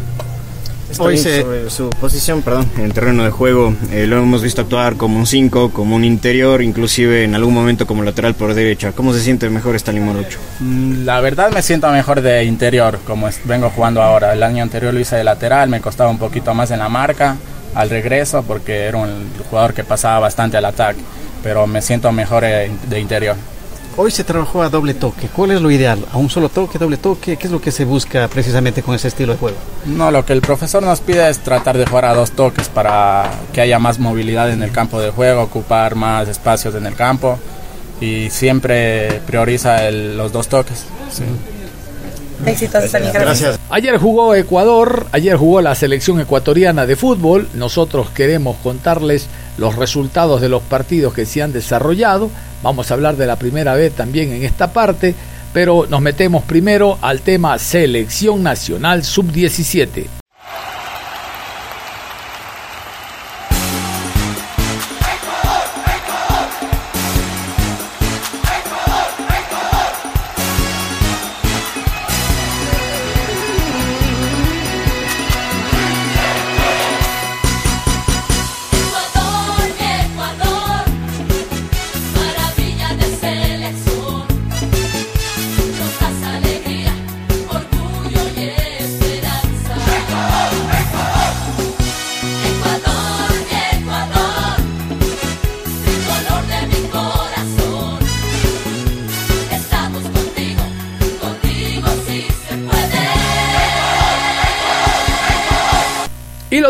[0.99, 1.43] Hoy se...
[1.43, 5.19] sobre su posición, perdón, en el terreno de juego, eh, lo hemos visto actuar como
[5.19, 8.93] un 5, como un interior, inclusive en algún momento como lateral por derecha.
[8.93, 10.39] ¿Cómo se siente mejor Stalin Morocho?
[11.05, 14.33] La verdad me siento mejor de interior, como vengo jugando ahora.
[14.33, 17.37] El año anterior lo hice de lateral, me costaba un poquito más en la marca
[17.75, 21.01] al regreso porque era un jugador que pasaba bastante al ataque,
[21.43, 23.37] pero me siento mejor de interior.
[23.99, 25.29] Hoy se trabajó a doble toque.
[25.29, 26.05] ¿Cuál es lo ideal?
[26.13, 27.39] ¿A un solo toque, doble toque?
[27.39, 29.57] ¿Qué es lo que se busca precisamente con ese estilo de juego?
[29.87, 33.31] No, lo que el profesor nos pide es tratar de jugar a dos toques para
[33.55, 37.39] que haya más movilidad en el campo de juego, ocupar más espacios en el campo
[37.99, 40.85] y siempre prioriza el, los dos toques.
[41.11, 41.25] Sí.
[42.45, 43.59] Éxitos, Gracias.
[43.71, 47.49] Ayer jugó Ecuador, ayer jugó la selección ecuatoriana de fútbol.
[47.55, 49.27] Nosotros queremos contarles
[49.57, 52.31] los resultados de los partidos que se han desarrollado.
[52.67, 55.15] Vamos a hablar de la primera vez también en esta parte,
[55.53, 60.16] pero nos metemos primero al tema Selección Nacional Sub-17.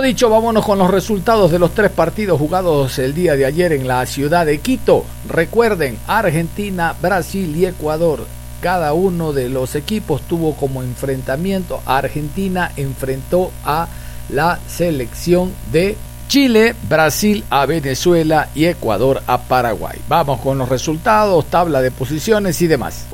[0.07, 3.89] Dicho, vámonos con los resultados de los tres partidos jugados el día de ayer en
[3.89, 5.05] la ciudad de Quito.
[5.29, 8.25] Recuerden, Argentina, Brasil y Ecuador.
[8.61, 11.83] Cada uno de los equipos tuvo como enfrentamiento.
[11.85, 13.89] Argentina enfrentó a
[14.29, 15.97] la selección de
[16.29, 19.99] Chile, Brasil a Venezuela y Ecuador a Paraguay.
[20.07, 23.07] Vamos con los resultados, tabla de posiciones y demás.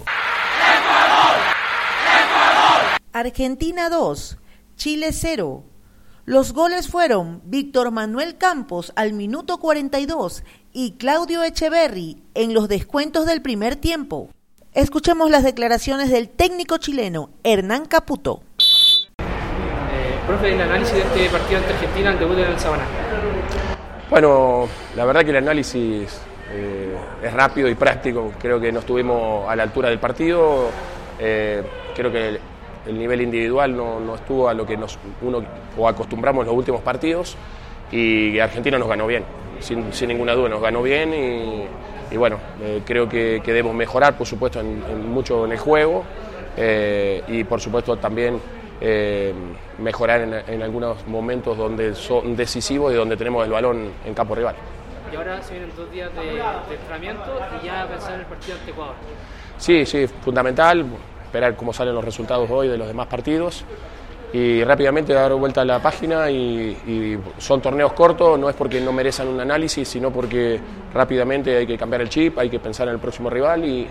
[3.14, 4.38] Argentina 2,
[4.76, 5.71] Chile 0.
[6.24, 13.26] Los goles fueron Víctor Manuel Campos al minuto 42 y Claudio Echeverri en los descuentos
[13.26, 14.28] del primer tiempo.
[14.72, 18.44] Escuchemos las declaraciones del técnico chileno Hernán Caputo.
[19.18, 22.84] Eh, profe, el análisis de este partido ante Argentina, el debut en el Sabana.
[24.08, 26.20] Bueno, la verdad que el análisis
[26.52, 28.32] eh, es rápido y práctico.
[28.38, 30.70] Creo que no estuvimos a la altura del partido.
[31.18, 31.64] Eh,
[31.96, 32.38] creo que
[32.84, 35.42] el, el nivel individual no, no, estuvo a lo que nos, uno
[35.76, 37.36] o acostumbramos en los últimos partidos
[37.90, 39.24] y Argentina nos ganó bien,
[39.60, 43.74] sin, sin ninguna duda nos ganó bien y, y bueno, eh, creo que, que, debemos
[43.74, 46.04] mejorar por supuesto en, en mucho en el juego
[46.56, 48.40] eh, y por supuesto también
[48.80, 49.32] eh,
[49.78, 54.34] mejorar en, en, algunos momentos donde son decisivos y donde tenemos el balón en campo
[54.34, 54.56] rival.
[55.12, 58.56] Y ahora se vienen dos días de, de entrenamiento y ya pensar en el partido
[58.58, 58.94] ante Ecuador.
[59.58, 60.84] Sí, sí, fundamental
[61.32, 63.64] esperar cómo salen los resultados hoy de los demás partidos
[64.34, 68.92] y rápidamente dar vuelta a la página y, son torneos cortos, no es porque no
[68.92, 70.60] merezcan un análisis, sino porque
[70.92, 73.88] rápidamente hay que cambiar el chip, hay que pensar en el próximo rival y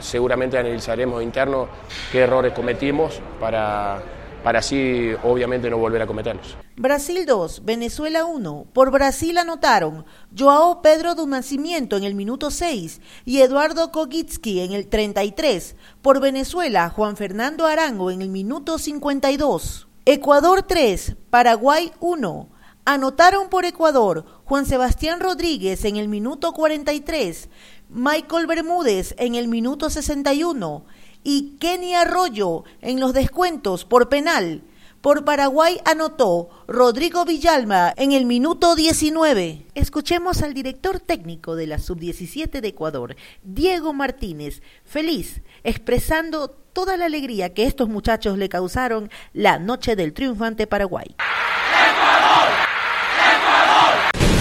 [0.00, 1.68] seguramente analizaremos interno
[2.10, 4.02] qué errores cometimos para,
[4.42, 6.56] para así obviamente no volver a cometerlos.
[6.76, 8.66] Brasil 2, Venezuela 1.
[8.72, 10.04] Por Brasil anotaron
[10.36, 15.76] Joao Pedro do Nacimiento en el minuto 6 y Eduardo Kogitsky en el 33.
[16.00, 19.88] Por Venezuela, Juan Fernando Arango en el minuto 52.
[20.04, 22.48] Ecuador 3, Paraguay 1.
[22.84, 27.48] Anotaron por Ecuador Juan Sebastián Rodríguez en el minuto 43,
[27.88, 30.84] Michael Bermúdez en el minuto 61
[31.24, 34.62] y Kenny Arroyo en los descuentos por penal.
[35.00, 39.66] Por Paraguay anotó Rodrigo Villalma en el minuto 19.
[39.74, 47.06] Escuchemos al director técnico de la Sub-17 de Ecuador, Diego Martínez, feliz, expresando toda la
[47.06, 51.16] alegría que estos muchachos le causaron la noche del triunfo ante Paraguay.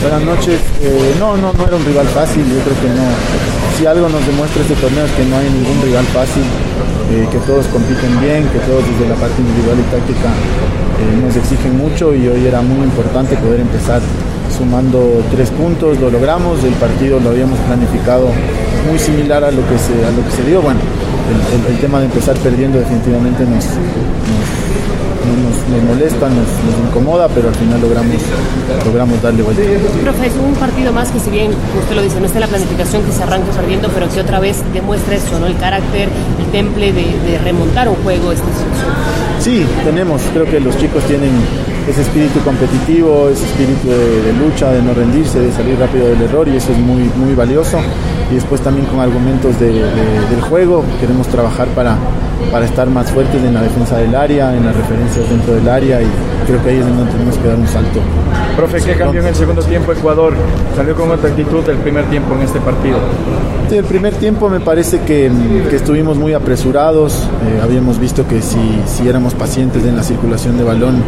[0.02, 0.60] Buenas noches.
[0.82, 2.42] Eh, no, no, no era un rival fácil.
[2.42, 3.06] Yo creo que no.
[3.78, 6.42] Si algo nos demuestra este torneo es que no hay ningún rival fácil,
[7.14, 11.36] eh, que todos compiten bien, que todos desde la parte individual y táctica eh, nos
[11.38, 14.02] exigen mucho y hoy era muy importante poder empezar
[14.50, 16.00] sumando tres puntos.
[16.00, 16.64] Lo logramos.
[16.64, 18.34] El partido lo habíamos planificado
[18.90, 20.62] muy similar a lo que se, a lo que se dio.
[20.66, 20.80] Bueno,
[21.70, 23.66] el, tema de empezar perdiendo definitivamente nos
[25.32, 28.22] nos, nos, molesta, nos, nos, incomoda, pero al final logramos,
[28.86, 29.64] logramos darle vuelta.
[30.04, 32.48] Profe, es un partido más que si bien, usted lo dice, no está en la
[32.48, 35.48] planificación que se arranque perdiendo, pero que otra vez demuestra eso, ¿no?
[35.48, 36.10] El carácter,
[36.40, 38.92] el temple de, de remontar un juego esta situación.
[39.40, 41.32] Sí, tenemos, creo que los chicos tienen
[41.88, 46.22] ese espíritu competitivo, ese espíritu de, de, lucha, de no rendirse, de salir rápido del
[46.22, 47.80] error y eso es muy, muy valioso.
[48.30, 51.98] Y después también con argumentos de, del juego, queremos trabajar para,
[52.52, 56.02] para estar más fuertes en la defensa del área, en las referencias dentro del área
[56.02, 56.08] y
[56.48, 58.00] creo que ahí es donde tenemos que dar un salto.
[58.56, 60.34] Profe, ¿qué cambió en el segundo tiempo Ecuador?
[60.76, 62.98] Salió con otra actitud el primer tiempo en este partido.
[63.70, 65.32] Sí, el primer tiempo me parece que,
[65.70, 70.58] que estuvimos muy apresurados, eh, habíamos visto que si, si éramos pacientes en la circulación
[70.58, 71.02] de balón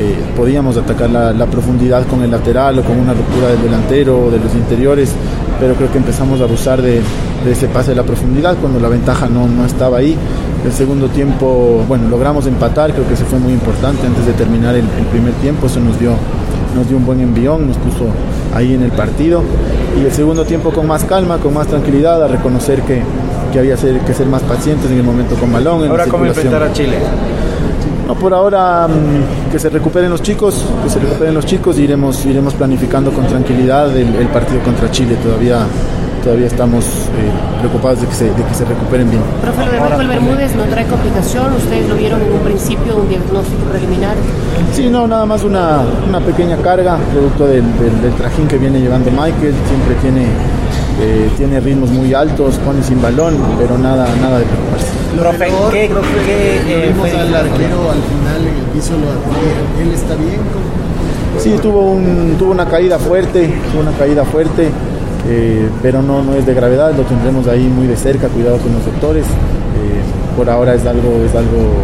[0.00, 4.24] eh, podíamos atacar la, la, profundidad con el lateral o con una ruptura del delantero
[4.24, 5.12] o de los interiores,
[5.60, 7.02] pero creo que empezamos a abusar de,
[7.44, 10.16] de ese pase de la profundidad cuando la ventaja no, no estaba ahí.
[10.64, 14.74] El segundo tiempo, bueno, logramos empatar, creo que eso fue muy importante antes de terminar
[14.74, 16.12] el, el primer tiempo, eso nos dio,
[16.74, 18.06] nos dio un buen envión, nos puso
[18.54, 19.42] ahí en el partido.
[20.00, 23.02] Y el segundo tiempo con más calma, con más tranquilidad, a reconocer que,
[23.52, 25.84] que había ser, que ser más pacientes en el momento con balón.
[25.84, 26.96] En Ahora, ¿cómo enfrentar a Chile?
[28.06, 31.82] No, por ahora mmm, que se recuperen los chicos, que se recuperen los chicos y
[31.82, 35.16] iremos, iremos planificando con tranquilidad el, el partido contra Chile.
[35.22, 35.66] Todavía
[36.22, 39.22] todavía estamos eh, preocupados de que, se, de que se recuperen bien.
[39.40, 43.08] Profe, lo de Michael Bermúdez no trae complicación, ustedes lo vieron en un principio, un
[43.08, 44.16] diagnóstico preliminar.
[44.74, 48.80] Sí, no, nada más una, una pequeña carga, producto del, del, del, trajín que viene
[48.80, 50.26] llevando Michael, siempre tiene,
[51.00, 54.99] eh, tiene ritmos muy altos, pone sin balón, pero nada, nada de preocuparse.
[55.18, 55.90] Profe, ¿qué,
[56.26, 59.82] qué eh, fue al arquero al final en el piso lo atendía.
[59.82, 60.40] ¿Él está bien?
[61.38, 64.70] Sí, tuvo, un, tuvo una caída fuerte, tuvo una caída fuerte.
[65.28, 68.72] Eh, pero no, no es de gravedad, lo tendremos ahí muy de cerca, cuidado con
[68.72, 69.24] los doctores.
[69.26, 70.00] Eh,
[70.36, 71.74] por ahora es algo, es algo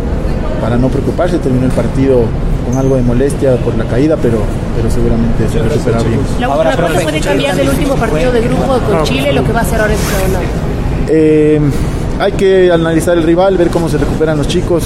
[0.61, 2.23] para no preocuparse, terminó el partido
[2.67, 4.39] con algo de molestia por la caída, pero,
[4.77, 6.21] pero seguramente se recupera bien.
[6.41, 9.61] La última cosa puede cambiar del último partido de grupo con Chile lo que va
[9.61, 11.71] a hacer ahora este torneo.
[12.19, 14.85] Hay que analizar el rival, ver cómo se recuperan los chicos,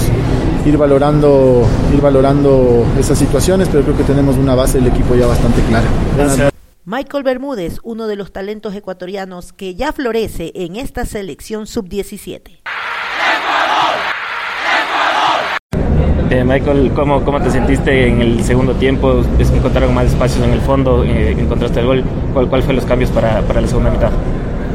[0.65, 5.27] ir valorando, ir valorando esas situaciones, pero creo que tenemos una base del equipo ya
[5.27, 6.51] bastante clara.
[6.83, 12.59] Michael Bermúdez, uno de los talentos ecuatorianos que ya florece en esta selección sub-17.
[16.31, 19.23] Eh, Michael, ¿cómo, ¿cómo te sentiste en el segundo tiempo?
[19.39, 22.03] Es que encontraron más espacios en el fondo, eh, encontraste el gol.
[22.33, 24.11] ¿Cuál, ¿Cuál fue los cambios para, para la segunda mitad?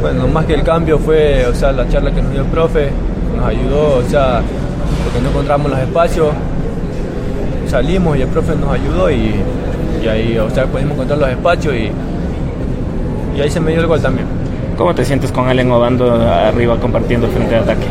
[0.00, 2.90] Bueno, más que el cambio fue, o sea, la charla que nos dio el profe,
[3.36, 4.40] nos ayudó, o sea,
[5.04, 6.28] porque no encontramos los espacios,
[7.68, 9.34] salimos y el profe nos ayudó y,
[10.02, 11.90] y ahí, o sea, pudimos encontrar los espacios y,
[13.36, 14.26] y ahí se me dio el gol también.
[14.76, 17.86] ¿Cómo te sientes con Allen Obando arriba compartiendo frente de ataque?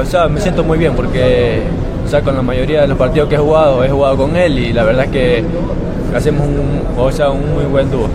[0.00, 1.62] O sea, me siento muy bien porque,
[2.04, 4.58] o sea, con la mayoría de los partidos que he jugado, he jugado con él
[4.58, 5.44] y la verdad es que
[6.16, 8.08] hacemos un, o sea, un muy buen dúo.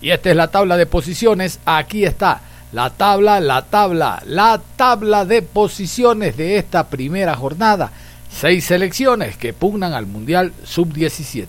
[0.00, 1.60] Y esta es la tabla de posiciones.
[1.64, 2.40] Aquí está
[2.72, 7.90] la tabla, la tabla, la tabla de posiciones de esta primera jornada.
[8.30, 11.46] Seis selecciones que pugnan al Mundial Sub-17.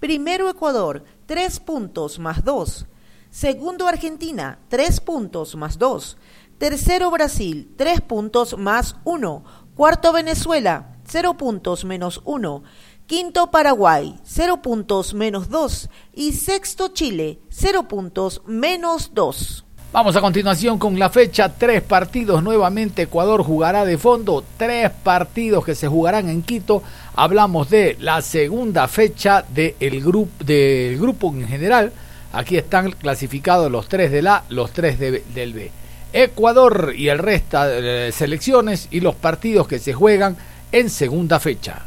[0.00, 2.86] Primero Ecuador, 3 puntos más 2.
[3.30, 6.16] Segundo Argentina, 3 puntos más 2.
[6.58, 9.44] Tercero Brasil, 3 puntos más 1.
[9.76, 12.62] Cuarto Venezuela, 0 puntos menos 1.
[13.06, 15.90] Quinto Paraguay, 0 puntos menos 2.
[16.14, 19.64] Y sexto Chile, 0 puntos menos 2.
[19.92, 25.66] Vamos a continuación con la fecha, tres partidos nuevamente, Ecuador jugará de fondo, tres partidos
[25.66, 26.82] que se jugarán en Quito,
[27.14, 31.92] hablamos de la segunda fecha del grupo, en general,
[32.32, 35.70] aquí están clasificados los tres del A, los tres de, del B.
[36.14, 40.38] Ecuador y el resto de selecciones y los partidos que se juegan
[40.72, 41.82] en segunda fecha.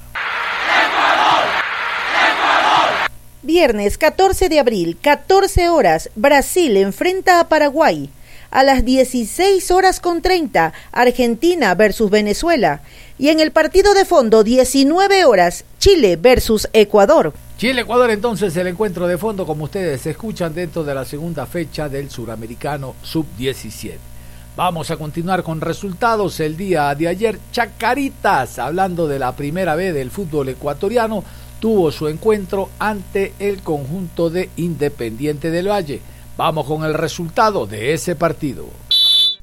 [3.46, 8.10] Viernes 14 de abril, 14 horas, Brasil enfrenta a Paraguay.
[8.50, 12.82] A las 16 horas con 30, Argentina versus Venezuela.
[13.20, 17.34] Y en el partido de fondo, 19 horas, Chile versus Ecuador.
[17.60, 22.10] Chile-Ecuador entonces el encuentro de fondo, como ustedes escuchan, dentro de la segunda fecha del
[22.10, 23.94] suramericano sub-17.
[24.56, 27.38] Vamos a continuar con resultados el día de ayer.
[27.52, 31.24] Chacaritas, hablando de la primera vez del fútbol ecuatoriano,
[31.66, 36.00] tuvo su encuentro ante el conjunto de Independiente del Valle.
[36.38, 38.68] Vamos con el resultado de ese partido.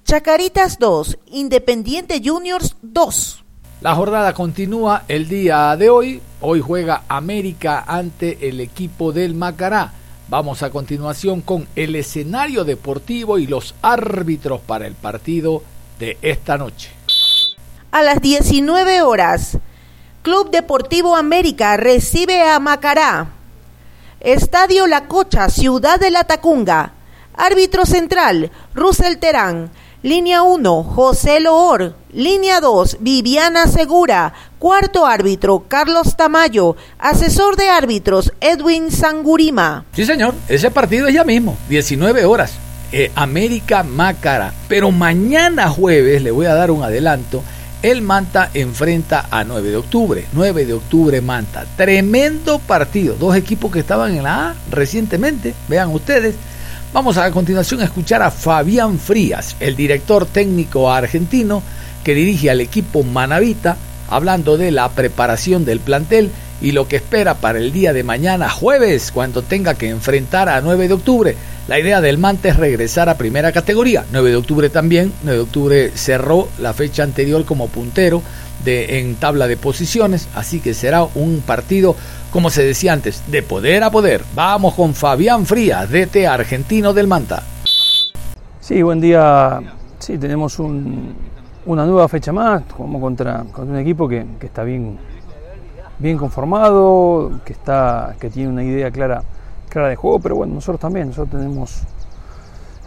[0.05, 3.45] Chacaritas 2, Independiente Juniors 2.
[3.81, 6.23] La jornada continúa el día de hoy.
[6.41, 9.93] Hoy juega América ante el equipo del Macará.
[10.29, 15.64] Vamos a continuación con el escenario deportivo y los árbitros para el partido
[15.99, 16.91] de esta noche.
[17.91, 19.59] A las 19 horas,
[20.23, 23.27] Club Deportivo América recibe a Macará.
[24.20, 26.93] Estadio La Cocha, Ciudad de la Tacunga.
[27.35, 29.70] Árbitro central, Russell Terán.
[30.05, 31.97] Línea 1, José Loor.
[32.12, 34.33] Línea 2, Viviana Segura.
[34.61, 36.77] Cuarto árbitro, Carlos Tamayo.
[37.01, 39.87] Asesor de árbitros, Edwin Sangurima.
[39.93, 42.53] Sí, señor, ese partido es ya mismo, 19 horas.
[42.93, 44.53] Eh, América Macará.
[44.68, 47.43] Pero mañana jueves, le voy a dar un adelanto,
[47.83, 50.24] el Manta enfrenta a 9 de octubre.
[50.33, 51.66] 9 de octubre Manta.
[51.76, 53.16] Tremendo partido.
[53.18, 55.55] Dos equipos que estaban en la A recientemente.
[55.68, 56.37] Vean ustedes.
[56.93, 61.62] Vamos a, continuación a escuchar a Fabián Frías, el director técnico argentino
[62.05, 63.76] que dirige al equipo Manavita,
[64.11, 66.30] hablando de la preparación del plantel
[66.63, 70.61] y lo que espera para el día de mañana jueves cuando tenga que enfrentar a
[70.61, 71.37] 9 de octubre.
[71.67, 74.05] La idea del Mante es regresar a primera categoría.
[74.13, 75.13] 9 de octubre también.
[75.25, 78.23] 9 de octubre cerró la fecha anterior como puntero
[78.65, 80.29] de, en tabla de posiciones.
[80.37, 81.97] Así que será un partido,
[82.31, 84.23] como se decía antes, de poder a poder.
[84.35, 87.43] Vamos con Fabián Frías, DT argentino del Manta.
[88.61, 89.61] Sí, buen día.
[89.99, 91.13] Sí, tenemos un,
[91.67, 92.63] una nueva fecha más.
[92.71, 94.99] Jugamos contra, un equipo que está bien,
[96.03, 99.23] bien conformado, que, está, que tiene una idea clara
[99.73, 101.83] clara de juego, pero bueno, nosotros también, nosotros tenemos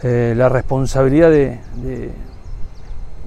[0.04, 2.12] eh, la responsabilidad de, de,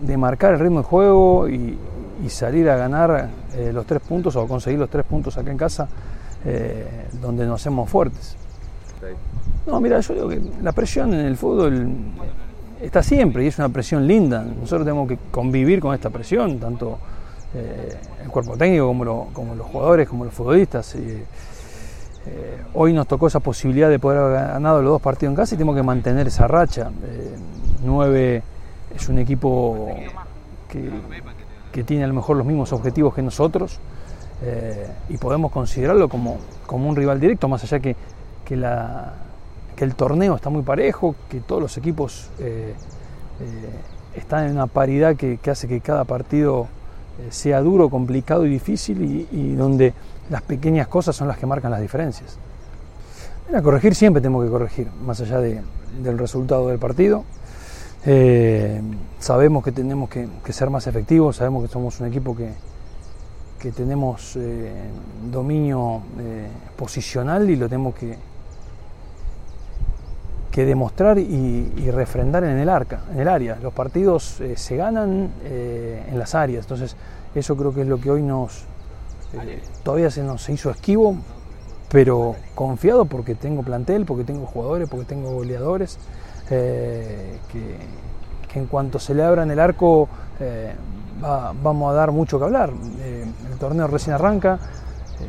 [0.02, 1.78] de, marcar el ritmo de juego y,
[2.24, 5.58] y salir a ganar eh, los tres puntos o conseguir los tres puntos acá en
[5.58, 5.90] casa,
[6.46, 8.38] eh, donde nos hacemos fuertes.
[9.68, 11.90] No, mira, yo digo que la presión en el fútbol
[12.82, 14.42] está siempre y es una presión linda.
[14.44, 16.98] Nosotros tenemos que convivir con esta presión, tanto
[17.54, 20.96] el cuerpo técnico como, lo, como, los jugadores, como los futbolistas.
[20.96, 21.26] Eh,
[22.74, 25.58] hoy nos tocó esa posibilidad de poder haber ganado los dos partidos en casa y
[25.58, 26.92] tenemos que mantener esa racha.
[27.04, 27.36] Eh,
[27.84, 28.44] 9
[28.96, 29.96] es un equipo
[30.68, 33.80] que, tiene a lo mejor los mismos objetivos que nosotros
[34.44, 37.96] eh, y podemos considerarlo como, como un rival directo, más allá que,
[38.44, 42.74] que, el torneo está muy parejo, que todos los equipos eh,
[43.40, 43.70] eh,
[44.14, 46.68] están en una paridad que hace que cada partido
[47.30, 49.94] sea duro, complicado y difícil y, y, donde
[50.30, 52.38] las pequeñas cosas son las que marcan las diferencias.
[53.54, 55.62] A corregir siempre tenemos que corregir, más allá de,
[56.04, 57.24] del resultado del partido.
[58.06, 58.82] Eh,
[59.20, 62.52] sabemos que tenemos que, ser más efectivos, sabemos que somos un equipo que,
[63.60, 64.72] que tenemos eh,
[65.32, 66.48] dominio eh,
[66.78, 68.18] posicional y lo tenemos que,
[70.52, 73.58] que demostrar y, y, refrendar en el arca, en el área.
[73.62, 76.96] Los partidos eh, se ganan en las áreas, entonces
[77.36, 78.66] eso creo que es lo que hoy nos
[79.84, 81.16] todavía se nos hizo esquivo,
[81.92, 85.98] pero confiado porque tengo plantel, porque tengo jugadores, porque tengo goleadores.
[86.52, 87.76] Eh, que,
[88.52, 90.74] que, en cuanto se le abran el arco eh,
[91.24, 92.72] va, vamos a dar mucho que hablar.
[93.02, 94.60] Eh, el torneo recién arranca,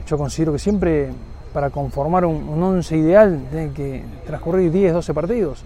[0.07, 1.11] yo considero que siempre
[1.53, 5.65] para conformar un, un once ideal tiene que transcurrir 10, 12 partidos.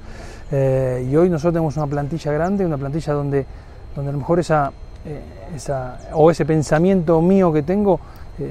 [0.51, 3.47] y hoy nosotros tenemos una plantilla grande, una plantilla donde,
[3.95, 4.73] donde a lo mejor esa,
[5.55, 8.01] esa, o ese pensamiento mío que tengo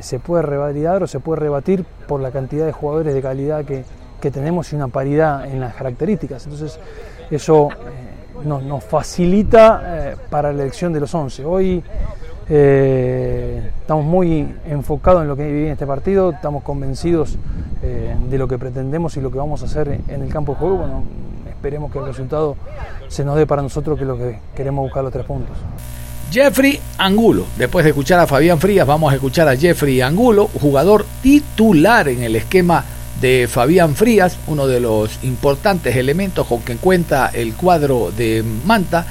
[0.02, 3.84] se puede revalidar o se puede rebatir por la cantidad de jugadores de calidad que,
[4.24, 6.46] que tenemos y una paridad en las características.
[6.46, 6.80] Entonces,
[7.30, 11.44] eso eh, nos, nos, facilita eh, para la elección de los 11.
[11.44, 11.84] Hoy
[12.50, 17.38] eh, estamos muy enfocados en lo que vive en este partido, estamos convencidos
[17.82, 20.60] eh, de lo que pretendemos y lo que vamos a hacer en el campo de
[20.60, 21.04] juego.
[21.48, 22.56] Esperemos que el resultado
[23.08, 25.56] se nos dé para nosotros, que es lo que queremos buscar los tres puntos.
[26.32, 27.46] Jeffrey Angulo.
[27.58, 32.24] Después de escuchar a Fabián Frías, vamos a escuchar a Jeffrey Angulo, jugador titular en
[32.24, 32.84] el esquema
[33.22, 39.06] de Fabián Frías, uno de los importantes elementos con que cuenta el cuadro de Manta,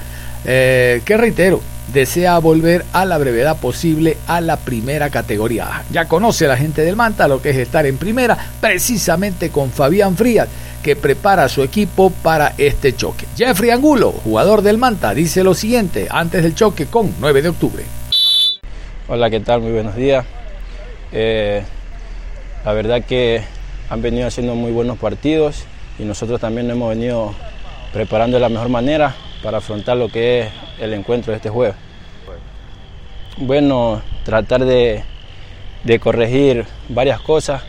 [0.45, 5.83] eh, que reitero, desea volver a la brevedad posible a la primera categoría.
[5.91, 10.17] Ya conoce la gente del Manta lo que es estar en primera, precisamente con Fabián
[10.17, 10.49] Frías,
[10.83, 13.27] que prepara a su equipo para este choque.
[13.37, 17.85] Jeffrey Angulo, jugador del Manta, dice lo siguiente antes del choque con 9 de octubre.
[19.09, 19.61] Hola, ¿qué tal?
[19.61, 20.25] Muy buenos días.
[21.13, 21.63] Eh,
[22.65, 23.43] la verdad que
[23.91, 25.65] han venido haciendo muy buenos partidos
[25.99, 27.35] y nosotros también nos hemos venido
[27.93, 30.49] preparando de la mejor manera para afrontar lo que es
[30.81, 31.75] el encuentro de este jueves.
[33.37, 35.05] Bueno, tratar de,
[35.85, 37.63] de corregir varias cosas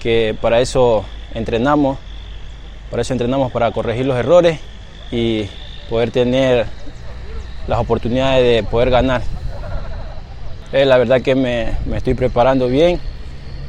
[0.00, 1.04] que para eso
[1.34, 1.98] entrenamos,
[2.90, 4.60] para eso entrenamos para corregir los errores
[5.10, 5.46] y
[5.88, 6.66] poder tener
[7.66, 9.22] las oportunidades de poder ganar.
[10.72, 13.00] Eh, la verdad que me, me estoy preparando bien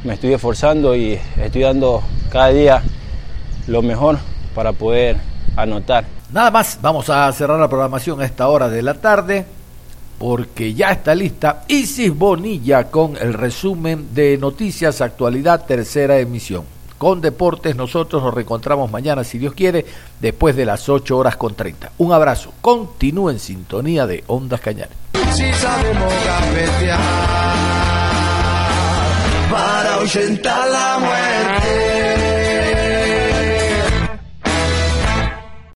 [0.02, 2.82] me estoy esforzando y estoy dando cada día
[3.66, 4.18] lo mejor
[4.54, 5.16] para poder
[5.56, 6.04] anotar.
[6.32, 9.46] Nada más, vamos a cerrar la programación a esta hora de la tarde
[10.18, 16.64] porque ya está lista Isis Bonilla con el resumen de noticias, actualidad, tercera emisión.
[16.98, 19.86] Con deportes nosotros nos reencontramos mañana, si Dios quiere,
[20.20, 21.92] después de las 8 horas con 30.
[21.98, 24.96] Un abrazo, continúe en sintonía de Ondas Cañares.
[25.32, 26.12] Si sabemos
[29.50, 31.89] para ahuyentar la muerte.